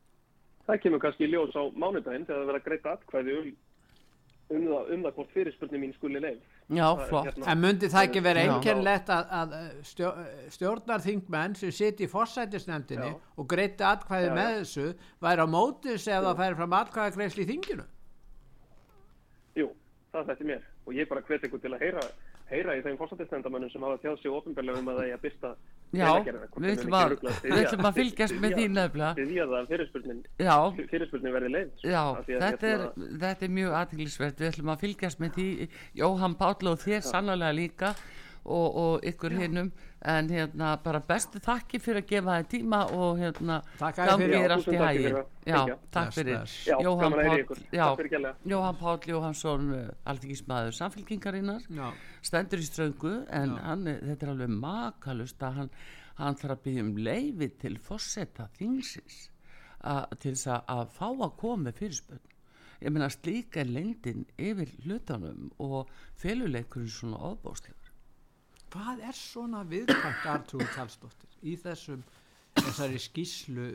[0.67, 3.51] það kemur kannski í ljós á mánudaginn þegar það verða að greita atkvæði um,
[4.51, 6.41] um, það, um það hvort fyrirspurning mín skuli leið.
[6.71, 7.27] já, Það er flott.
[7.31, 8.51] hérna- En myndi það ekki vera Já.
[8.55, 9.55] einkennlegt að, að
[9.91, 10.11] stjó,
[10.57, 13.17] stjórnarþingmenn sem siti í forsætisnefndinni Já.
[13.37, 14.35] og greiti atkvæði Já, já.
[14.41, 14.87] með þessu
[15.21, 17.87] væri á mótis það færi fram atkvæðagreisli í þinginu?
[19.59, 19.71] Jú,
[20.13, 22.05] það þætti mér og ég bara hvet ykkur til að heyra,
[22.51, 25.53] heyra í þeim fórsættisnefndamönnum sem hafa tjáð sig ofinbeglega um að það eigi að byrsta
[25.91, 29.11] Já, við ætlum að, við ætlum að fylgjast með því nefnilega.
[29.19, 30.57] Því að það fyrirspurnin, Já,
[30.93, 31.73] fyrirspurnin verði leið.
[31.83, 35.49] Já, að þetta er, hérna- þetta er mjög aðteglisvert, við ætlum að fylgjast með því.
[35.99, 37.95] Jóhann Páll og þér sannlega líka
[38.45, 39.71] og, og ykkur hinnum
[40.11, 44.23] en hérna bara bestu þakki fyrir að gefa það tíma og hérna Takk að þér
[44.23, 44.33] fyrir.
[44.33, 45.11] gangi þér Já, allt í hægi
[45.51, 46.55] já, takk fyrir.
[46.87, 48.35] Jóhann Páll.
[48.55, 49.67] Jóhann Páll Jóhannsson
[50.13, 51.91] alþingismæður samfélkingarinnar Já,
[52.25, 55.71] stendur í ströngu en hann, er- þetta er alveg makalust að hann,
[56.21, 59.21] hann þarf að byggja um leifi til fossetta þingsins
[59.85, 62.27] að, til þess að, fá að koma með fyrirspöld
[62.81, 67.77] ég meina slíka er lengdin yfir hlutanum og feluleikurinn svona ofbáslegur
[68.71, 72.03] hvað er svona viðkvæmt Artrúi Karlsdóttir í þessum
[72.59, 73.67] þessari skýslu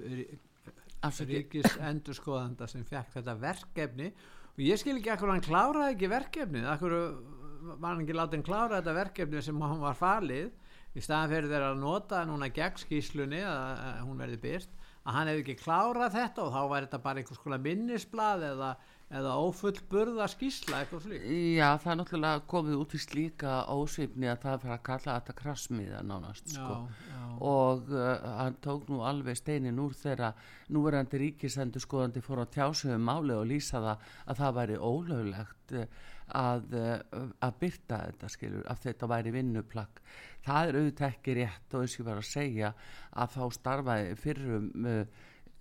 [1.06, 1.32] Afsakið.
[1.32, 4.12] ríkis endurskoðanda sem fekk þetta verkefni?
[4.56, 6.68] Og ég skil ekki akkur hann kláraði ekki verkefnið.
[6.72, 6.96] Akkur
[7.76, 10.54] var hann ekki látið klára þetta verkefni sem hann var falið?
[10.96, 15.30] Í staðan fyrir þeirra að nota núna gegn skýslunni að, hún verði byrt að hann
[15.30, 18.70] hefði ekki klárað þetta og þá væri þetta bara einhvers konar minnisblað eða,
[19.16, 24.42] eða ófullburða skýsla eitthvað slík Já, það er náttúrulega komið út í slíka ósvipni að
[24.46, 26.80] það fyrir að kalla þetta krassmiða nánast sko.
[27.10, 28.10] já, og uh,
[28.42, 30.34] hann tók nú alveg steinin úr þeirra
[30.76, 35.88] núverandi ríkisendur skoðandi fór að tjásum máli og lýsa það að það væri ólöglegt uh,
[36.34, 40.02] að, uh, að byrta þetta skilur, að þetta væri vinnuplagg.
[40.46, 42.74] Það er auðvitað ekki rétt og eins og ég var að segja
[43.14, 44.98] að þá starfaði fyrrum uh,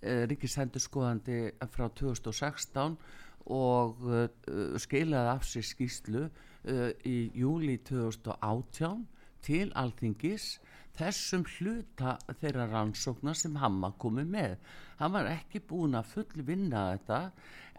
[0.01, 1.39] uh, ríkisendur skoðandi
[1.73, 2.97] frá 2016
[3.45, 9.05] og uh, skilaði af sér skýslu uh, í júli 2018
[9.45, 10.55] til alþingis
[10.95, 14.55] þessum hluta þeirra rannsókna sem var komið með.
[14.99, 17.19] Hann var ekki búin að fullvinna þetta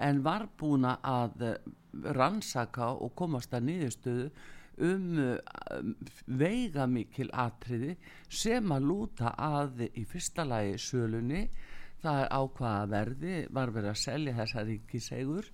[0.07, 1.71] en var búin að eh,
[2.13, 4.29] rannsaka og komast að niðurstöðu
[4.87, 5.39] um uh,
[6.29, 7.95] veiga mikil atriði
[8.29, 11.47] sem að lúta að í fyrsta lagi sölunni
[12.03, 15.51] það er ákvaða verði var verið að selja þessa ríkisegur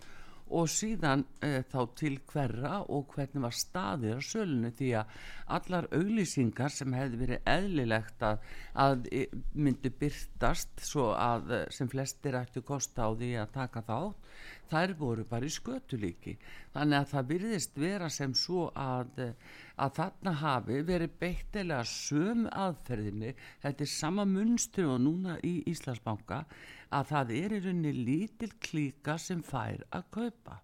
[0.52, 4.72] og síðan e, þá til hverra og hvernig var staðið á sölunni.
[4.76, 5.14] Því að
[5.56, 8.42] allar auglýsingar sem hefði verið eðlilegt að,
[8.84, 9.22] að e,
[9.54, 14.32] myndu byrtast svo að e, sem flestir ættu kosta á því að taka þátt
[14.72, 16.34] þær voru bara í skötulíki.
[16.74, 19.34] Þannig að það virðist vera sem svo að, eh,
[19.76, 26.44] að þarna hafi verið beittilega söm aðferðinni þetta er sama munstri og núna í Íslandsbanka
[26.90, 30.58] að það er í rauninni lítil klíka sem fær að kaupa.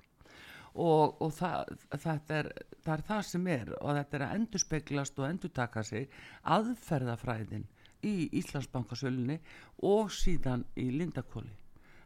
[0.79, 2.53] Og, og það, það, er,
[2.85, 6.11] það er það sem er og þetta er að endurspeglast og endurtaka sig
[6.44, 7.64] aðferðafræðin
[8.07, 9.40] í Íslandsbankasölunni
[9.88, 11.57] og síðan í Lindakóli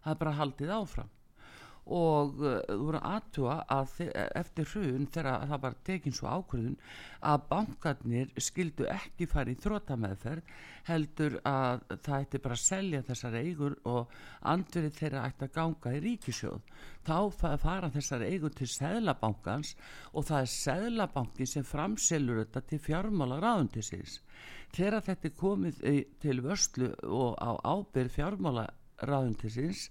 [0.02, 1.10] það er bara haldið áfram
[1.86, 3.94] og uh, þú voru aðtúa að
[4.38, 6.76] eftir hrun þegar það var tekin svo ákvörðun
[7.32, 10.52] að bankarnir skildu ekki fara í þrótameðferð
[10.86, 14.14] heldur að það ætti bara að selja þessar eigur og
[14.52, 16.72] andverið þeirra ætti að ganga í ríkisjóð
[17.06, 19.74] þá fa- fara þessar eigur til seðlabankans
[20.12, 24.20] og það er seðlabankin sem framselur þetta til fjármála ráðundisins
[24.74, 28.68] þegar þetta er komið eh, til vörslu og á ábyrð fjármála
[29.08, 29.88] ráðundisins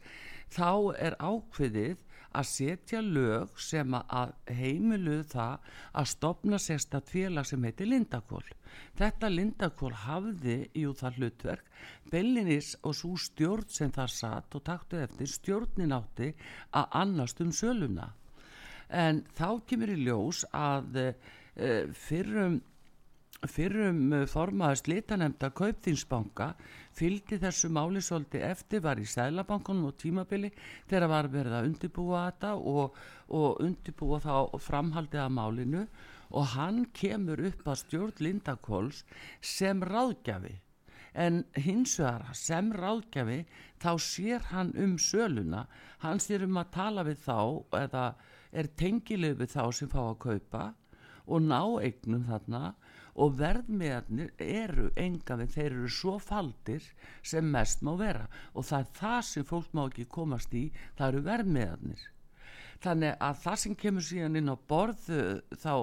[0.52, 2.00] þá er ákveðið
[2.32, 8.44] að setja lög sem að heimiluð það að stopna sérstætt félag sem heitir Lindakól.
[9.00, 11.68] Þetta Lindakól hafði jú það hlutverk,
[12.12, 16.32] Bellinis og svo stjórn sem það satt og taktu eftir stjórnin átti
[16.72, 18.12] að annast um söluna.
[18.88, 21.08] En þá kemur í ljós að e,
[21.96, 22.62] fyrrum
[23.50, 26.52] fyrrum formaður slitanemnda kaupþinsbanka
[26.98, 30.52] fylgdi þessu máli svolítið eftir var í Sælabankunum og tímabili
[30.90, 32.98] þegar var verið að undirbúa þetta og,
[33.30, 34.34] og undirbúa þá
[34.66, 35.86] framhaldið að málinu.
[36.32, 39.02] Og hann kemur upp að stjórn Lindakóls
[39.44, 40.54] sem ráðgjafi.
[41.12, 43.42] En hins vegar sem ráðgjafi
[43.84, 45.66] þá sér hann um söluna.
[46.04, 47.40] Hann sér um að tala við þá
[47.82, 48.06] eða
[48.52, 50.64] er tengilið við þá sem fá að kaupa
[51.32, 52.74] og ná eignum þarna
[53.22, 56.88] og verðmiðarnir eru enga við þeir eru svo faldir
[57.22, 58.26] sem mest má vera.
[58.56, 60.64] Og það er það sem fólk má ekki komast í
[60.98, 62.08] það eru verðmiðarnir.
[62.82, 65.74] Þannig að það sem kemur síðan inn á borð uh, þá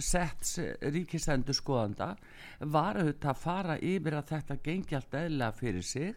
[0.00, 0.54] sett
[0.94, 2.14] ríkisendur skoðanda
[2.60, 6.14] var auðvitað að fara yfir að þetta gengi allt eðlega fyrir sig.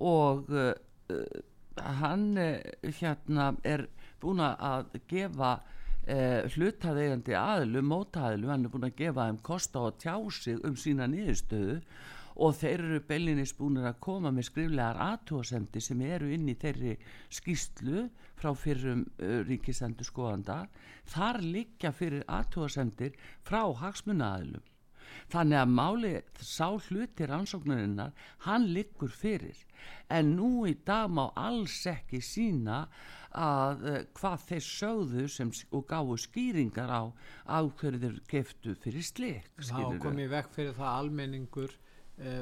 [0.00, 0.72] Og uh,
[2.00, 2.30] hann
[2.96, 3.84] hérna er
[4.22, 5.58] búin að gefa
[6.08, 10.78] eh, hlutaðeigandi aðlu, mótaðlu, hann er búin að gefa þeim kosta að tjá sig um
[10.80, 11.80] sína niðurstöðu
[12.38, 16.94] og þeir eru bellinis búin að koma með skriflegar aðtóasemdi sem eru inn í þeirri
[17.34, 18.06] skýslu
[18.38, 20.60] frá fyrrum uh, ríkisendur skoðanda
[21.10, 24.62] þar liggja fyrir aðtóasemdir frá hagsmunaðlum
[25.32, 26.12] þannig að máli
[26.44, 28.12] sá hluti rannsóknarinnar
[28.46, 29.56] hann liggur fyrir.
[30.12, 32.86] En nú í dag má alls ekki sína
[33.36, 37.02] að uh, hvað þeir sögðu sem, og gáfu skýringar á
[37.44, 41.76] á hverju þeir keftu fyrir slik þá kom ég vekk fyrir það að almenningur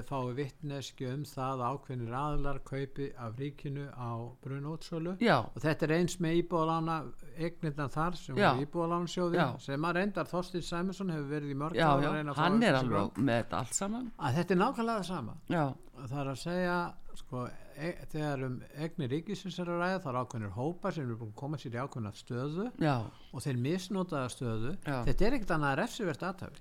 [0.09, 4.11] fái vittneski um það að ákveðnir aðlar kaupi af ríkinu á
[4.45, 5.17] brunótsölu.
[5.55, 6.97] Og þetta er eins með íbúðalána
[7.37, 8.49] eignirna þar sem Já.
[8.49, 9.47] var íbúðalánsjóði Já.
[9.67, 12.43] sem að reyndar Þorstin Sæmusson hefur verið í mörg já, ár að reyna að fá
[12.47, 14.07] hann er alveg með þetta allt saman.
[14.17, 15.37] Að þetta er nákvæmlega það sama.
[15.53, 15.65] Já,
[16.07, 16.79] það er að segja
[17.17, 17.45] sko,
[17.77, 21.33] e þegar um eignir ríkisins er að ræða þá er ákveðnir hópar sem eru búin
[21.33, 22.97] að koma sér í ákveðna stöðu já,
[23.33, 24.73] og þeir misnotaða stöðu.
[24.85, 24.99] Já.
[25.09, 26.61] þetta er ekkert annað að refsivert aðtöfi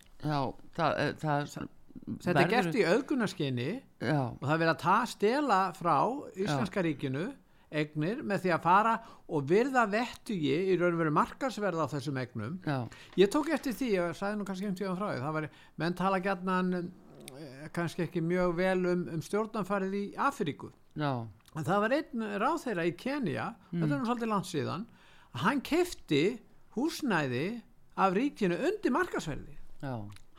[1.96, 5.60] já eh, þetta er gert í auðgunarskinni já, og það er verið að ta stela
[5.78, 5.98] frá
[6.36, 7.26] Íslenska ríkinu
[7.76, 8.92] eignir með því að fara
[9.26, 12.60] og virða vettugi í raun og veru markarsverð á þessum eignum.
[12.64, 12.86] Já,
[13.20, 15.48] ég tók eftir því, ég sagði nú kannski um tíðan frá því það var,
[15.82, 16.70] menn tala gætnan
[17.76, 20.70] kannski ekki mjög vel um, um stjórnanfarið í Afríku.
[20.96, 24.86] Já, en það var einn ráð þeirra í Kenya þetta er nú svolítið langt síðan
[25.36, 26.24] að hann kefti
[26.76, 27.46] húsnæði
[28.00, 29.96] af ríkinu undir markarsverði já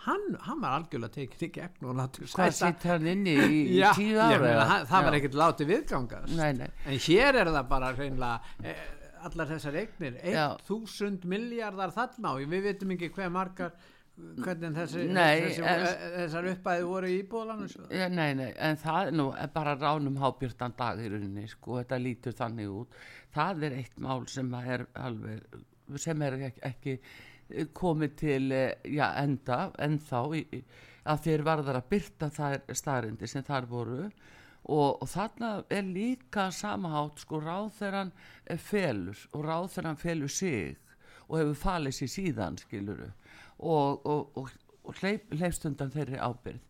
[0.06, 3.78] hann, hann var algjörlega tekið í gegn og látið hvað sitt hann inni í, í
[3.82, 4.68] Já, tíu ára eða?
[4.72, 5.18] hann- það var Já.
[5.20, 8.86] ekkert látið viðgangast nei, nei, en hér er það bara hreinlega eh,
[9.26, 10.46] allar þessar eignir Já.
[10.68, 13.74] 1000 miljardar þarna og við veitum ekki hver margar
[14.16, 18.78] hvernig þessi, Nei, þessi, en- en, þessar uppæði voru í íbúðlanum Ja, nei, nei, en
[18.80, 22.96] það er nú bara ránum hábjörtan dag í rauninni, sko, þetta lítur þannig út.
[23.36, 25.58] Það er eitt mál sem er alveg,
[26.00, 27.35] sem er ekki, ekki eh,
[27.74, 30.62] komið til, eh, já, enda, ennþá, í,
[31.06, 34.10] að þeir varðar að byrta þær staðrindi sem þar voru.
[34.66, 38.12] Og, og þarna er líka samahátt, sko, ráðherran
[38.46, 40.76] eh, felur og ráðherran felur sig
[41.28, 43.12] og hefur falið sér síðan, skiluru,
[43.58, 44.50] og, og, og,
[44.82, 46.62] og hleyp, hleypst undan þeirri ábyrð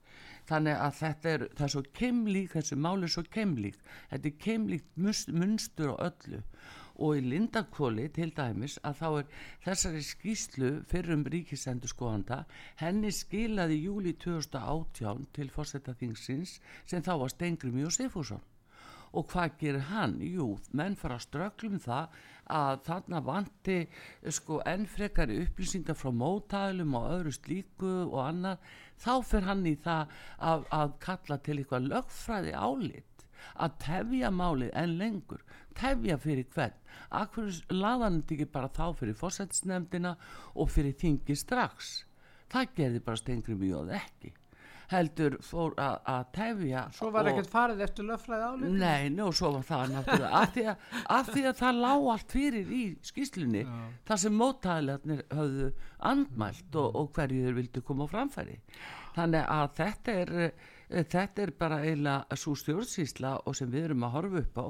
[0.47, 3.79] þannig að þetta er, er svo keimlík þessu máli er svo keimlík
[4.13, 6.43] þetta er keimlíkt munstur á öllu
[6.99, 9.31] og í Lindakvóli til dæmis að þá er
[9.67, 12.43] þessari skýslu fyrrum ríkisendurskoðanda
[12.83, 18.45] henni skilaði júli 2018 til fórseta þingsins sem þá var Stengrim Jósefússon
[19.17, 20.17] og hvað gerir hann?
[20.21, 22.17] Jú, menn fara að ströglum það
[22.57, 23.79] að þarna vanti
[24.39, 28.61] sko enn frekari upplýsingar frá mótælum og öðru slíku og annað,
[29.03, 33.16] þá fer hann í það að, að kalla til eitthvað lögfræði álit
[33.57, 35.43] að tefja málið en lengur
[35.77, 36.79] tefja fyrir hvern?
[37.11, 40.17] Akkur laðan þetta ekki bara þá fyrir fórsætsnefndina
[40.55, 42.05] og fyrir þingi strax?
[42.53, 44.33] Það gerði bara stengri mjög ekki.
[44.87, 49.65] Heldur fór að- tefja svo var ekkert farið eftir löffræði álið Nei, nú svo var
[49.67, 50.31] það náttúrulega.
[50.31, 50.77] Af því að,
[51.17, 53.65] af því að það lá allt fyrir í skýslunni
[54.07, 58.61] þar sem móttæðilegarnir höfðu andmælt og, og hverju þeir vildu koma á framfæri.
[59.17, 60.53] Þannig að þetta er
[60.89, 64.67] þetta er bara eiginlega svo stjórnsýsla og sem við erum að horfa upp á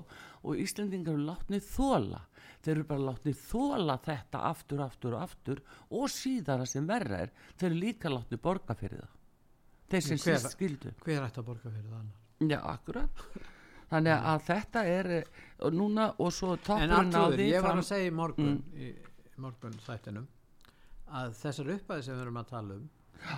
[0.47, 2.23] og Íslendingar eru látnið þóla
[2.65, 7.35] þeir eru bara látnið þóla þetta aftur, aftur og aftur og síðara sem verra er
[7.57, 9.13] þeir eru líka látnið borga fyrir það.
[9.91, 10.95] Þeir sem síst skildu.
[11.05, 13.27] hver ætti að borga fyrir það annar Já, akkurat.
[13.87, 18.09] Þannig að þetta er eh, og núna og svo en því ég var að segja
[18.11, 18.91] í morgun í
[19.41, 20.27] morgun þættinum
[21.07, 22.89] að þessar uppæði sem við erum að tala um
[23.23, 23.37] Já.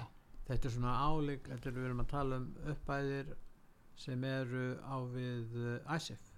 [0.48, 3.36] Þetta er svona áleik þetta er við erum að tala um uppæðir
[3.98, 6.34] sem eru á við uh, ISIF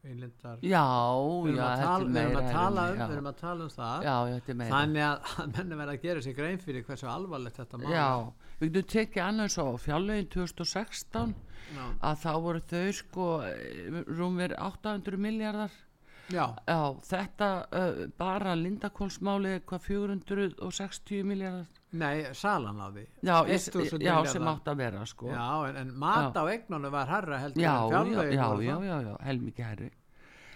[0.00, 0.84] Einlindar Já,
[1.44, 3.02] við erum já, að tala, er við erum að tala um já.
[3.02, 6.24] við erum að tala um það Já, er þannig að, að menni verða að gera
[6.24, 8.24] sér grein fyrir hversu alvarlegt þetta er.
[8.62, 11.36] við getum tekið annars á fjárlögin 2016
[11.70, 11.84] Já.
[12.08, 15.76] að þá voru þau sko eh, rúmir 800 miljardar
[16.32, 16.80] já, Já,
[17.10, 23.06] þetta uh, bara Lindakólsmáli hvað 460 miljardar nei, salan á því.
[23.26, 25.30] Já, ég, 1000 já sem átt að vera sko.
[25.32, 29.00] Já en, en mat á eignunum var herra heldur já, en já, já, já, já,
[29.08, 29.90] já, helmikið herri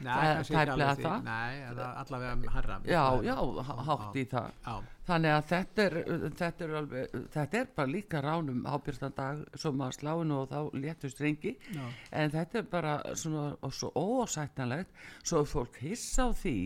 [0.04, 1.20] Nei, Það er það.
[1.24, 3.36] Nei, en það er allavega herra Já, já,
[3.68, 4.48] há- hátt í það.
[4.66, 5.96] Já, Þannig að þetta er,
[6.40, 10.58] þetta er, alveg, þetta er bara líka ránum ábyrgstan dag sem að sláinu og þá
[10.80, 11.54] léttu strengi.
[11.76, 11.84] Já.
[12.10, 14.90] en þetta er bara svona svo ósættanlegt
[15.22, 16.56] svo er fólk hissa á því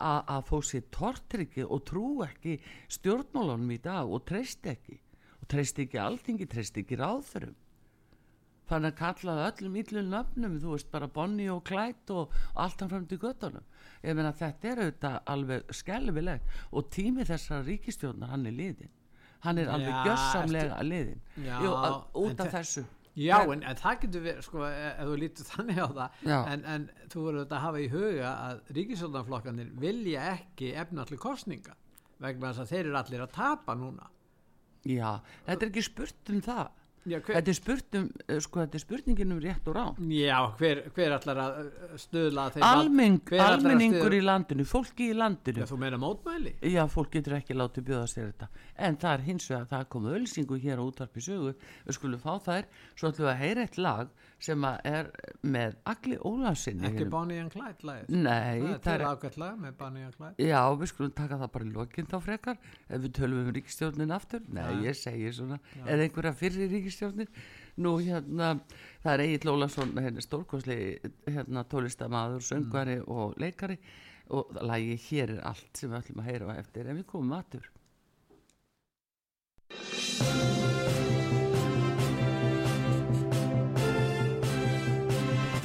[0.00, 2.58] að, fólk sér tortryggi og trú ekki
[2.98, 4.98] stjórnmálunum í dag og treyst ekki.
[5.40, 7.54] Og treyst ekki alþingi, treyst ekki ráðförum
[8.66, 12.88] þannig að kallaði öllum illum nöfnum, þú veist bara Bonnie og Clyde og, og alltaf
[12.90, 13.62] fram til göttunum
[14.02, 18.90] ég meina þetta er auðvitað alveg skelvilegt og tími þessara ríkistjórnar hann er liðin
[19.46, 21.76] hann er alveg Já, gjössamlega liðin Jú,
[22.24, 22.84] út af þe- þessu
[23.16, 26.18] Já, en, en það getur verið, sko, e- ef þú lítur þannig á það,
[26.52, 31.22] en, en þú verður þetta að hafa í huga að ríkisöldanflokkanir vilja ekki efna allir
[31.22, 31.76] kostninga
[32.20, 34.10] vegna þess að þeir eru allir að tapa núna.
[34.86, 35.08] Já,
[35.48, 36.66] þetta er ekki spurt um það
[37.06, 40.08] Já, hver, Þetta er, spurt um, eh, sko, þetta er spurningin um rétt og rán
[40.10, 41.68] já, hver, hver allar að
[42.02, 45.62] stuðla að þeim Almenning, að Almenningur styðja- í landinu, fólki í landinu.
[45.62, 46.54] Já, þú meina mótmæli?
[46.66, 48.48] Já, fólk getur ekki látið bjóða sér þetta.
[48.88, 51.54] En það er hins vegar að það komu ölsingu hér á útarpi sögu,
[51.86, 54.08] við skulum fá þær svo ætlum við að heyra eitt lag
[54.42, 55.10] sem er
[55.46, 58.10] með Agli Ólasinni Ekki Bonnie and Clyde lagið?
[58.12, 60.48] Nei, það er það er ágætt lag með Bonnie and Clyde.
[60.48, 62.58] Já, við skulum taka það bara í lokinn þá frekar.
[62.88, 64.42] Ef við tölum um ríkistjórnin aftur.
[64.52, 64.82] Nei, Já.
[64.90, 67.32] ég segi svona, eða einhverja fyrri ríkistjórnin
[67.76, 68.54] Nú, hérna,
[69.04, 70.76] það er Egil Ólason hérna, stórkosli
[71.28, 73.76] hérna, tólistamaður, söngvari og leikari.
[74.32, 76.88] Og lagi hér er allt sem við ætlum að heyra á eftir.
[76.88, 77.68] En við komum aftur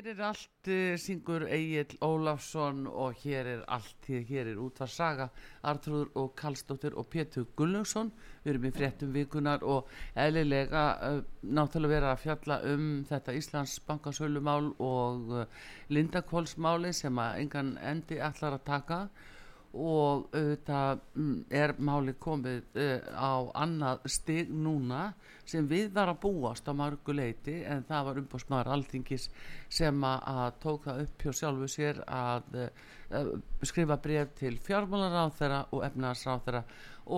[0.00, 5.26] Hér er allt, uh, syngur Egil Ólafsson og hér er allt, hér er útvar saga,
[5.60, 8.08] Artrúður og Kallstóttir og Pétur Gullungsson,
[8.40, 13.74] við erum í fréttum vikunar og eðlilega uh, náttúrulega vera að fjalla um þetta Íslands
[13.90, 15.44] bankasölumál og uh,
[15.92, 19.02] Lindakvólsmáli sem að engan endi allar að taka.
[19.04, 19.29] og
[19.70, 25.12] auðvitað mm, er máli komið uh, á annað stig núna
[25.46, 29.28] sem við var að búast á margu leiti en það var umbúrsmaður alþingis
[29.70, 33.30] sem að, að tók það upp hjá sjálfu sér að uh,
[33.66, 36.64] skrifa bref til fjármálaráð þeirra og efnaðarsráð þeirra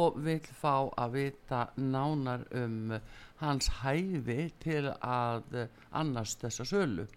[0.02, 2.94] og vil fá að vita nánar um
[3.42, 7.08] hans hæfi til að annars þessa sölu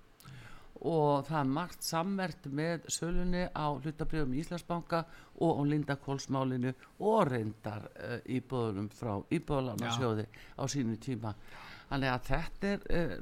[0.82, 5.04] og það er margt sammert með sölunni á hlutabrjöfum Íslandsbanka
[5.46, 10.28] og á Lindakólsmálinu og reyndar uh, íbúðunum frá íbúðularnarsjóði
[10.60, 11.36] á sínu tíma
[11.90, 13.16] þannig að þetta er, uh,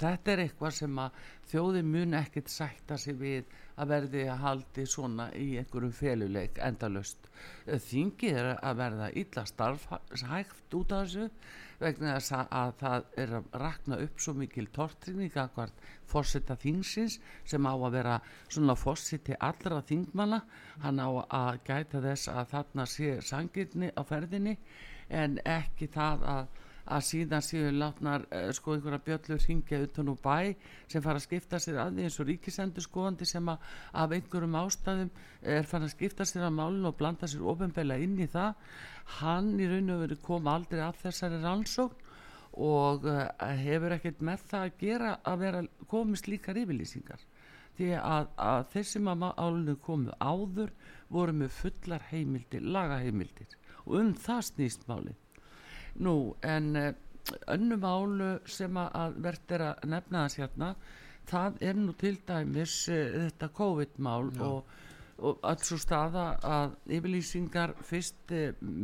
[0.00, 4.86] þetta er eitthvað sem að þjóði mun ekkert sætta sig við að verði að haldi
[4.88, 7.28] svona í einhverjum feluleik endalust
[7.66, 11.28] þingið er að verða illa starfhægt út af þessu
[11.80, 17.18] vegna þess að það er að rakna upp svo mikil tortrinning að hvert fórsetta þingsins
[17.44, 20.40] sem á að vera svona fórseti allra þingmanna.
[20.84, 24.56] Hann á að gæta þess að þarna sé sangirni á ferðinni
[25.12, 30.18] en ekki það að að síðan séu látnar uh, sko einhverja bjöllur hringja utan úr
[30.22, 30.54] bæ
[30.86, 33.64] sem fara að skipta sér að því eins og ríkisendur skoðandi sem að
[34.02, 35.10] af einhverjum ástæðum
[35.42, 38.54] er fara að skipta sér að málun og blanda sér ofinbegla inn í það.
[39.18, 42.04] Hann í raun og veru kom aldrei af þessari rannsókn
[42.66, 43.26] og uh,
[43.66, 47.26] hefur ekkert með það að gera að vera komist líkar yfirlýsingar.
[47.76, 50.72] Því að, að þeir sem að álunum komu áður
[51.12, 53.58] voru með fullar heimildir, lagaheimildir.
[53.84, 55.18] Og um það snýst málið
[56.02, 56.92] Nú, en uh,
[57.52, 60.72] önnum álu sem að verðt er að nefna þess hérna,
[61.26, 64.76] það er nú til dæmis uh, þetta COVID-mál og,
[65.16, 68.36] og alls og staða að yfirlýsingar fyrst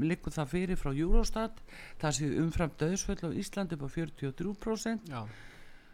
[0.08, 1.62] likur það fyrir frá Eurostat,
[2.00, 5.12] það séu umfram döðsföll á Íslandi upp á 43%.
[5.12, 5.24] Já,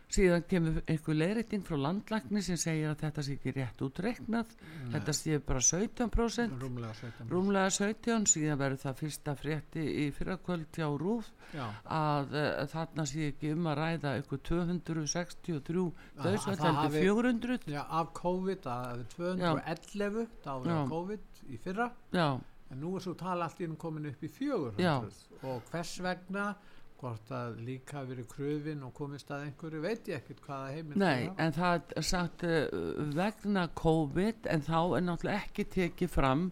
[0.08, 4.54] síðan kemur einhver leiðrætting frá landlækni sem segir að þetta sé ekki rétt útreiknað.
[4.94, 10.70] Þetta sé bara 17% rúmlega 17 rúmlega 17 síðan verður það fyrsta frétti í fyrrakvöld
[10.78, 15.84] hjá Rúf Já, að uh, þarna sé ekki um að ræða eitthvað 263
[16.16, 20.80] það döðsvöldeldi hafi- 400 já af COVID að það er 211 þá var Já.
[20.90, 21.90] COVID í fyrra.
[22.12, 22.28] Já,
[22.70, 24.96] en nú er svo tala allt einu komin upp í 400 Já.
[25.42, 26.50] og hvers vegna
[26.98, 31.28] hvort að líka verið kröfin og komist að einhverju veit ég ekkert hvaða heimild nei,
[31.38, 32.66] en það er sagt uh,
[33.14, 36.48] vegna COVID en þá er náttúrulega ekki tekið fram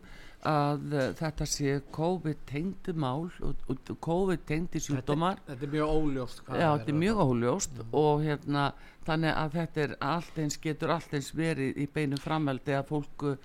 [0.46, 5.40] að uh, þetta sé COVID tengdi mál og, og COVID tengdi sjúkdómar.
[5.48, 8.68] þetta er mjög óljóst Já, þetta er mjög óljóst og hérna
[9.06, 13.28] þannig að þetta er allt eins getur allt eins verið í beinu framhaldi að fólk
[13.32, 13.36] uh,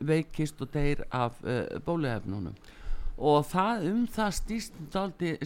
[0.00, 2.58] veikist og deyr af uh, bóluefnunum
[3.20, 4.78] og það um það stýst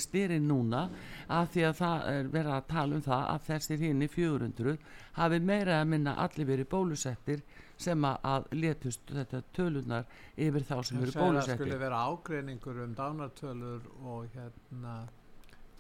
[0.05, 0.85] styrin núna
[1.29, 4.77] af því að það er verið að tala um það að þessir hinn í 400
[5.18, 7.43] hafi meira að minna allir verið bólusettir
[7.77, 10.05] sem að, letust þetta tölunar
[10.39, 11.59] yfir þá sem Það að bólusettir.
[11.66, 14.95] skuli vera ágreiningur um dánartölur og hérna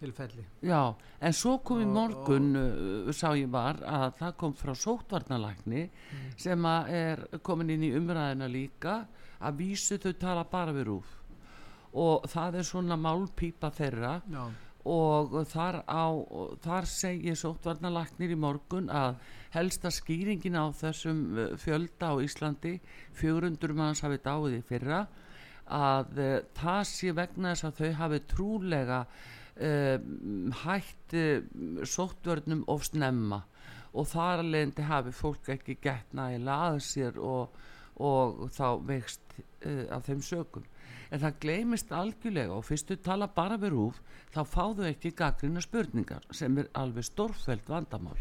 [0.00, 0.42] tilfelli.
[0.66, 4.74] Já, en svo kom í Og- morgun uh, sá ég var að það kom frá
[4.74, 5.84] sótvarnalækni
[6.36, 9.04] sem að er komin inn í umræðina líka
[9.44, 11.06] að vísu þau tala bara við rúf
[11.94, 14.18] og það er svona málpípa þeirra.
[14.30, 14.44] Já,
[14.84, 16.04] og þar, á,
[16.60, 19.16] þar segir sótvarnalæknir í morgun að
[19.54, 22.74] helsta skýringin á þessum uh, fjölda á Íslandi
[23.16, 25.06] 400 manns hafi dáið í fyrra
[25.64, 29.96] að uh, það sé vegna þess að þau hafi trúlega uh,
[30.66, 31.48] hætt uh,
[31.80, 33.40] sóttvörnum of snemma.
[33.94, 37.56] Og þar alveg hafi fólk ekki gett nægilega að sér og,
[38.04, 40.68] og þá vext uh, af þeim sökum
[41.14, 44.00] en það gleymist algjörlega og fyrst þú tala bara við rúf
[44.34, 48.18] þá fáðu ekki gaggrina spurningar sem er alveg stórfælt vandamál.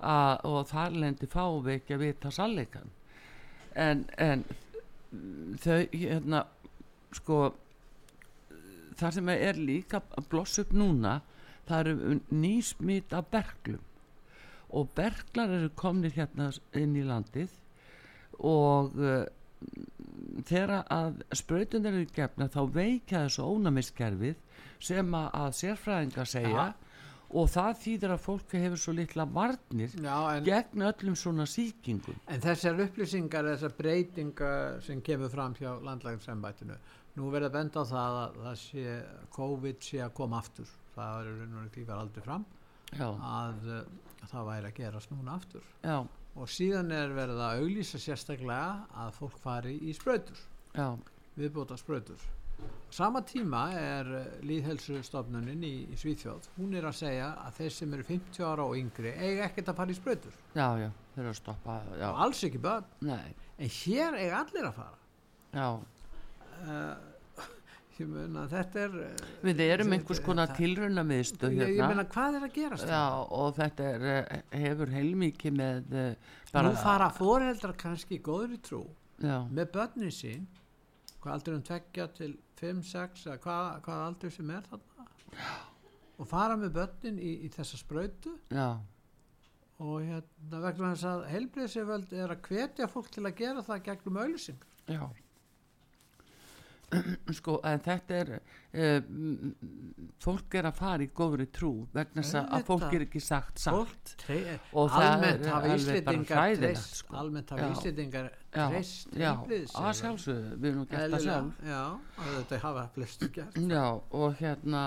[0.00, 2.88] A, og þar lendi fáum við ekki að vita salleikan
[3.76, 4.44] en, en
[5.60, 6.44] þau hérna
[7.14, 7.40] sko
[8.98, 11.18] það sem er líka að blossa upp núna
[11.68, 13.84] það eru nýsmít af berglum
[14.70, 17.52] og berglar eru komnir hérna inn í landið
[18.46, 19.26] og uh,
[20.48, 24.36] þegar að sprautunar eru gefna þá veikja þessu ónæmiskerfið
[24.80, 26.68] sem að, að sérfræðinga segja Ja.
[27.30, 32.16] og það þýðir að fólk hefur svo litla varnir Já en, gegn öllum svona sýkingum.
[32.26, 36.78] En þessar upplýsingar þessar breytingar sem kemur fram hjá landlægumsembættinu
[37.18, 38.84] nú verður að benda á það að það sé
[39.36, 40.70] COVID sé að koma aftur.
[40.94, 42.44] Það er og því var aldrei fram
[42.98, 43.82] já, að uh,
[44.30, 45.62] það væri að gerast núna aftur.
[45.86, 45.96] Já,
[46.36, 50.38] og síðan er verið að auglýsa sérstaklega að fólk fari í sprautur
[50.76, 50.92] já,
[51.38, 52.28] viðbóta sprautur
[52.90, 54.08] sama tíma er
[54.46, 58.74] líðhelsustofnunin í, í Svíþjóð hún er að segja að þeir sem eru 50 ára og
[58.78, 60.40] yngri eiga ekkert að fara í sprautur.
[60.56, 62.90] Já, já, þeir eru að stoppa já, og alls ekki börn.
[63.06, 64.98] Nei, en hér eiga allir að fara.
[65.54, 65.68] Já.
[66.60, 67.09] Uh,
[68.00, 71.88] ég meina þetta er eh, við erum einhvers konar tilrauna miðstu ég, ég hérna.
[71.92, 73.02] meina hvað er að gerast já,
[73.40, 78.60] og þetta er, eh, hefur heilmikið með eh, bara, nú fara foreldrar kannski í góðri
[78.64, 78.84] trú
[79.20, 80.46] já, með börnin sín
[81.20, 82.30] hvað aldur um tveggja til
[82.60, 85.10] 5, 6 eða hvað, hvað aldur sem er þarna.
[86.20, 88.32] Og fara með börnin í, í þessa sprautu.
[88.52, 88.80] Já,
[89.80, 94.18] og hérna vegna þess að heilbriðseföld er að hvetja fólk til að gera það gegnum
[94.20, 95.04] auðlýsing já
[97.38, 99.10] sko, en þetta er uh,
[100.22, 104.14] fólk er að fara í góðri trú vegna þess að fólk er ekki sagt satt.
[104.72, 107.18] Og það er alveg bara hræðilegt, sko.
[107.20, 107.68] almennt hafa
[108.50, 109.30] já, treyst já,
[109.84, 110.56] að sjálfsögðu.
[110.56, 111.62] Við erum gert það sjálf.
[111.70, 111.84] já,
[112.16, 113.62] og þetta hafa flestu gert.
[113.70, 114.84] Já, og hérna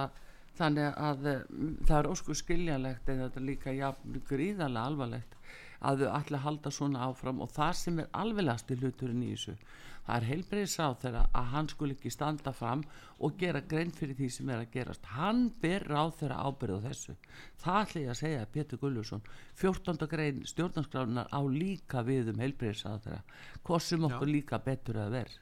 [0.58, 1.46] þannig að eh,
[1.88, 5.40] það er ósku skiljanlegt en þetta er líka jafn gríðarlega alvarlegt
[5.84, 9.32] að þau ætla að halda svona áfram og það sem er alveglegast í hluturinn í
[9.34, 9.56] þessu
[10.04, 12.84] það er heilbreyðis á þeirra að hann skul ekki standa fram
[13.24, 15.08] og gera grein fyrir því sem er að gerast.
[15.16, 17.16] Hann ber á þeirra ábyrð á þessu.
[17.64, 19.24] Það ætla ég að segja Pétur Gullusson
[19.62, 20.08] 14.
[20.12, 25.42] grein stjórnarskránar á líka við um heilbreyðis á þeirra sem okkur líka betur að verð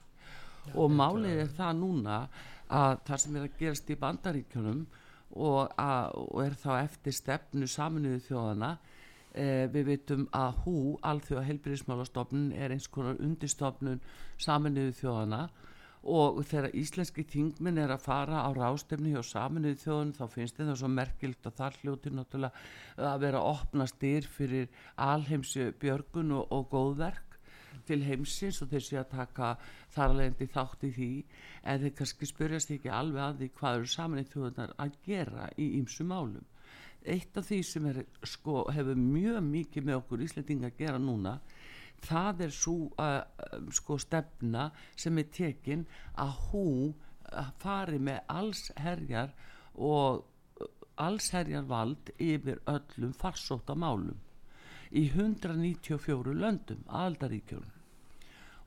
[0.77, 2.17] og málið er það núna
[2.71, 4.81] að það sem er að gerast í bandaríkjunum
[5.31, 8.71] og, að, og er þá eftir stefnu saminuðu þjóðana
[9.33, 10.77] e, við veitum að hú
[11.07, 14.01] alþjóða heilbyrðismálastofnun er eins konar undirstofnun
[14.41, 15.41] saminuðu þjóðana
[16.01, 20.77] og þegar íslenski þingminn er að fara á rástefni hjá saminuðu þjóðun þá finnst þetta
[20.79, 26.47] svo merkilt og þar hljóti náttúrulega að vera að opna styr fyrir alheimsi björgun og,
[26.49, 27.37] og góðverk
[27.87, 29.51] til heimsins og þeir sé að taka
[29.93, 31.11] þar alveg þátt í því.
[31.69, 35.47] En þeir kannski spyrjast ekki alveg að því hvað eru saman í þjóðunar að gera
[35.57, 36.45] í ýmsu málum
[37.05, 41.39] eitt af því sem er, sko, hefur mjög mikið með okkur Íslendinga að gera núna
[42.05, 43.21] það er svo uh,
[43.73, 45.85] sko stefna sem er tekin
[46.19, 49.33] að hú uh, fari með alls herjar
[49.75, 50.23] og
[50.61, 50.71] uh,
[51.05, 54.17] alls herjar vald yfir öllum farsóta málum
[54.91, 57.69] í 194 löndum aðaldaríkjum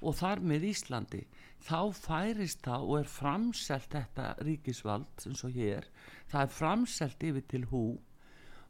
[0.05, 1.25] og þar með Íslandi
[1.65, 5.89] þá færist það og er framselt þetta ríkisvald eins og hér
[6.31, 7.85] það er framselt yfir til hú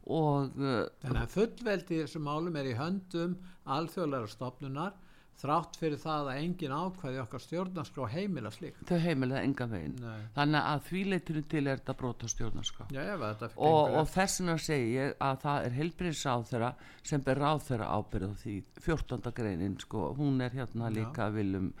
[0.05, 3.39] og uh, Þannig að fullveldi þessum málum er í höndum
[3.75, 4.93] alþjóðlega stofnunar
[5.35, 8.85] þrátt fyrir það að engin ákvæði okkar stjórnarskrá heimila slíkt.
[8.87, 10.21] þau heimilega enga veginn Nei.
[10.37, 14.93] þannig að því leitinu til er þetta brota stjórnarská Já, og, og þess vegna segi
[14.95, 16.71] ég að það er heilbriðsáþurra
[17.03, 19.33] sem ber ráþurra ábyrð á því 14.
[19.35, 20.95] greinin sko, hún er hérna Já.
[21.01, 21.73] líka viljum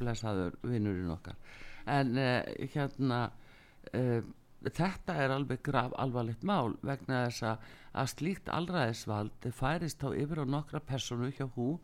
[0.00, 1.36] blessaður vinnurinn okkar
[1.92, 2.40] en uh,
[2.72, 3.24] hérna
[3.92, 4.22] uh,
[4.70, 10.42] þetta er alveg graf alvarlegt mál vegna þess að, að slíkt allræðisvald færist þá yfir
[10.42, 11.76] á nokkra personu hjá hú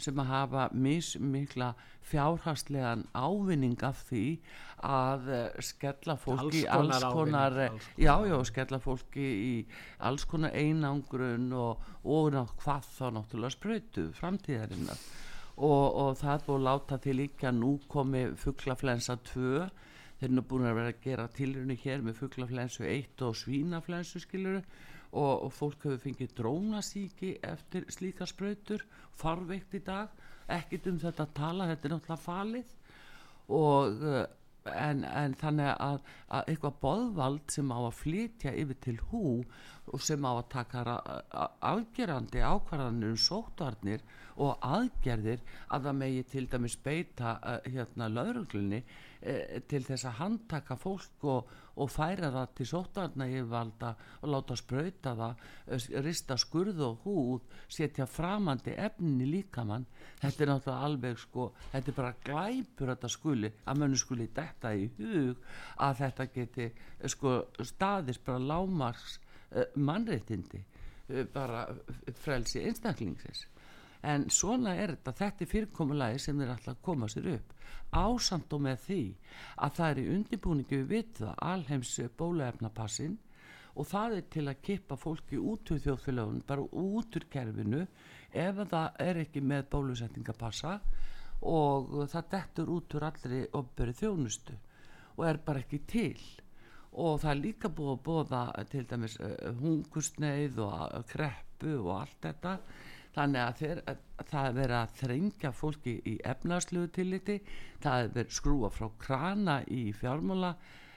[0.00, 1.72] sem að hafa mismikla
[2.04, 4.24] fjárhagslegan ávinning af því
[4.84, 9.28] að uh, skella fólki Alls alls konar konar, ávinning, eh, alls já, já, skella fólki
[9.44, 9.52] í
[10.08, 15.06] alls konar einangrun og, og hvað þá náttúrulega sprautu framtíðarinnar.
[15.54, 19.68] Og, og það búið láta til að nú komi fugglaflensa 2
[20.24, 24.62] þeir eru búin að vera að gera tilrunni hér með fugglaflensu 1 og svínaflensu skiluru
[25.12, 28.86] og, og fólk hefur fengið drónasíki eftir slíka sprautur
[29.20, 30.14] farveikt í dag.
[30.48, 32.72] Ekkit um þetta að tala, þetta er náttúrulega falið.
[33.52, 34.24] Og uh,
[34.72, 36.00] en, en þannig að,
[36.32, 39.24] að eitthvað boðvald sem á að flytja yfir til hú
[39.92, 40.84] og sem á að taka
[41.60, 44.04] afgerandi ákvarðanir um sótvarnir
[44.42, 50.16] og aðgerðir að það megi til dæmis beita uh, hérna lauruglunni uh, til þess að
[50.18, 56.38] handtaka fólk og, og færa það til sótvarna yfirvalda og láta sprauta það uh, rista
[56.40, 59.86] skurð og húð setja framandi efnin í líkamann.
[60.22, 64.74] Þetta er náttúrulega alveg sko þetta er bara glæpur þetta skuli að mönnu skuli detta
[64.74, 65.46] í hug
[65.84, 69.20] að þetta geti eh, sko staðist bara lámars
[69.74, 73.46] mannréttindi uh, bara eh, frelsi einstaklingsins.
[74.04, 77.54] En svona er þetta þetta er fyrirkomulagi sem þeir alltaf koma sér upp.
[77.94, 79.02] Ásamt og með því
[79.64, 83.16] að það er í undirbúningu við vita alheims bólaefnapassin
[83.74, 87.80] og það er til að kippa fólki út úr þjóðfélagun, bara út úr kerfinu
[88.30, 90.76] ef það er ekki með bólusetningapassa
[91.50, 94.56] og það dettur út úr allri opberi þjónustu
[95.16, 96.22] og er bara ekki til
[96.94, 101.90] og það er líka búið að bóða til dæmis uh, hungursneið og uh, kreppu og
[102.00, 102.54] allt þetta.
[103.14, 107.36] Þannig að, þeir, að það er verið að þrengja fólki í efnarslegu tilliti.
[107.82, 110.54] Það er verið skrúa frá krana í fjármála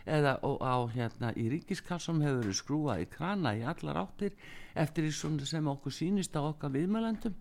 [0.07, 4.37] eða á hérna í ríkiskassum hefur verið skrúa í krana í allar áttir
[4.73, 7.35] eftir því sem okkur sýnist á okkar viðmælandum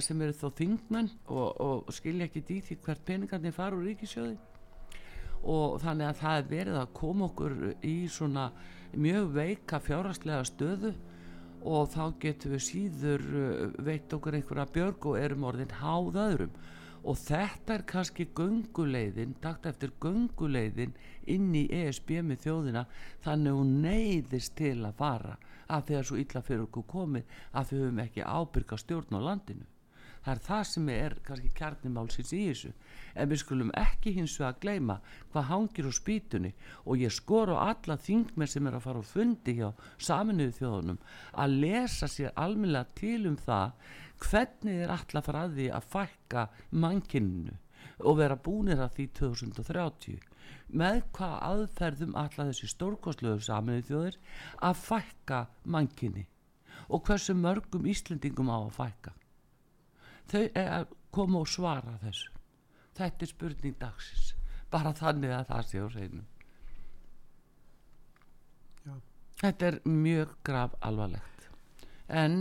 [0.00, 4.38] sem eru þó þingmenn og, og skilja ekki því hvert peningarnir fara úr ríkisjóði
[5.46, 7.54] og þannig að það er verið að koma okkur
[7.86, 8.46] í svona
[8.96, 10.94] mjög veika fjárhastlega stöðu.
[11.66, 16.58] Og þá getum við síður uh, veit okkur einhverja björg og erum orðin háð öðrum.
[17.06, 20.94] Og þetta er kannski gunguleiðin takt eftir gunguleiðin
[21.30, 22.84] inn í ESB með þjóðina.
[23.26, 27.82] Þannig hún neyðist til að fara að þegar svo illa fyrir okkur komið að við
[27.84, 29.66] höfum ekki ábyrga stjórn á landinu
[30.26, 32.70] það er það sem er kannski kjarnimálsins í þessu.
[33.14, 34.96] En við skulum ekki hins vega að gleima
[35.30, 36.50] hvað hangir á spýtunni.
[36.82, 39.68] Og ég skor á alla þingmenn sem er að fara á fundi hjá
[40.02, 40.98] saminuðu þjóðunum
[41.44, 43.92] að lesa sér almennilega til um það
[44.26, 45.44] hvernig er alltaf að fara
[45.78, 47.54] að fækka mannkinninu
[48.02, 50.24] og vera búinir að því 2030
[50.80, 54.18] með hvað aðferðum alltaf þessi stórkostlegu saminuðu þjóður
[54.68, 55.44] að fækka
[55.76, 56.26] mannkinni
[56.88, 59.14] og hversu mörgum Íslendingum á að fækka
[60.30, 62.32] þau er að koma og svara þessu.
[62.96, 64.34] Þetta er spurning dagsins.
[64.72, 66.26] Bara þannig að það sé á reynum
[68.86, 68.94] Já.
[69.42, 71.46] þetta er mjög graf alvarlegt
[72.06, 72.36] en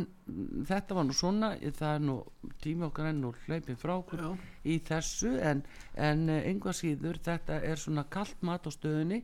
[0.69, 2.17] þetta var nú svona það er nú
[2.61, 4.31] tími okkar enn og hlaupin frá okkur Já.
[4.73, 5.63] í þessu en,
[5.97, 9.23] en einhvað síður þetta er svona kallt mat á stöðunni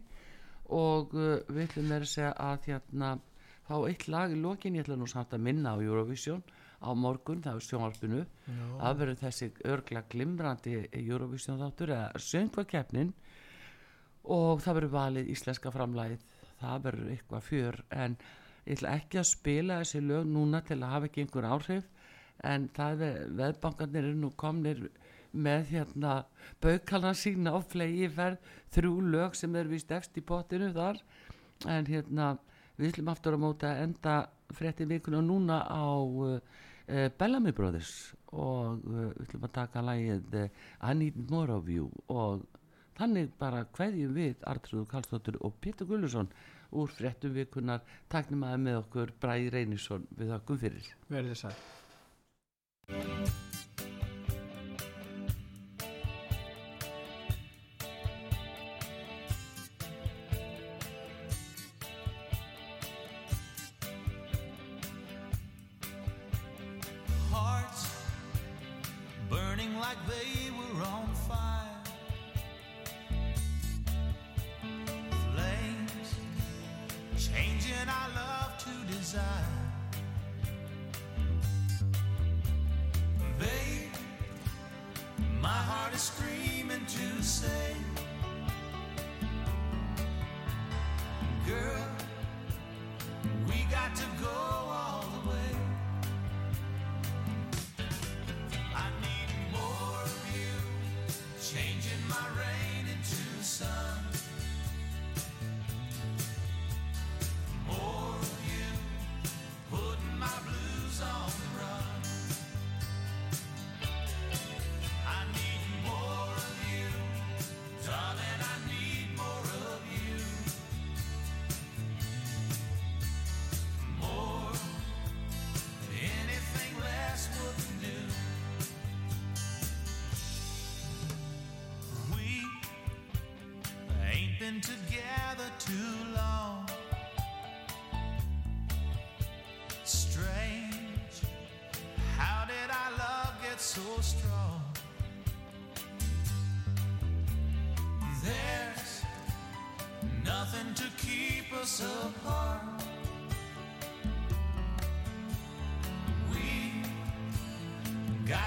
[0.71, 3.11] og uh, við ætlum verið að segja að hérna
[3.67, 6.41] fá eitt lag í lokin, ég ætla nú samt að minna á Eurovision
[6.81, 8.25] á morgun, það er sjónvarpinu.
[8.81, 13.13] Það verður þessi örgla glimrandi Eurovision þáttur eða söngvakeppnin.
[14.23, 16.19] Og það verður valið íslenska framlæð
[16.61, 18.17] það verður eitthvað fjör en
[18.65, 21.87] ég ætla ekki að spila þessi lög núna til að hafa ekki einhver áhrif.
[22.45, 24.87] En það er veðbankarnir er nú komnir
[25.31, 26.13] með hérna
[26.63, 31.01] baukalna sína á flegi ferð þrjú lög sem er vist efst í potinu þar.
[31.69, 32.33] En hérna
[32.77, 34.15] við ætlum aftur að móta enda
[34.51, 36.39] frétti vikuna núna á uh,
[37.19, 37.91] Bellamy Brothers
[38.31, 40.47] og uh, við ætlum að taka lægið uh,
[40.81, 42.35] I Need More of You og
[42.99, 46.29] þannig bara hverjum við Artrúður Karlsdóttur og Pétur Gullusson
[46.71, 47.81] úr fréttum vikunar
[48.11, 50.85] taknum að með okkur Bræði Reynisson við okkur fyrir.
[51.11, 51.57] Verið þess að
[67.41, 67.89] hearts
[69.29, 71.60] burning like they were on fire.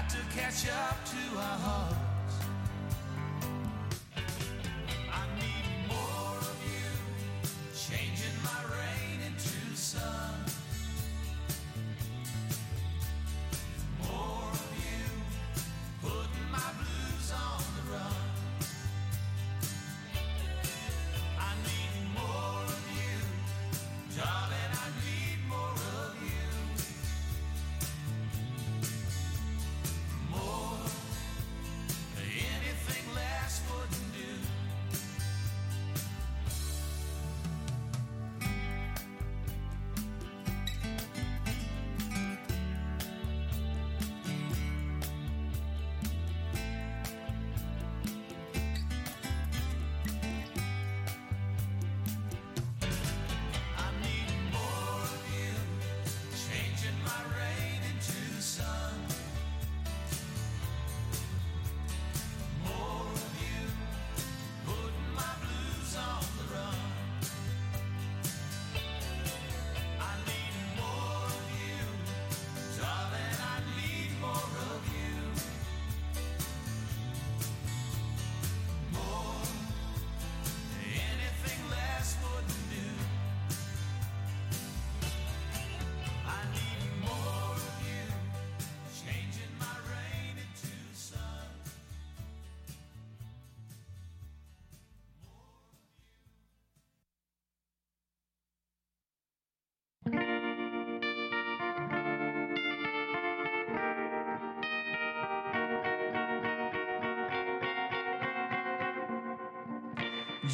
[0.09, 1.84] To catch up to our hearts.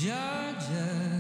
[0.01, 1.10] Georgia.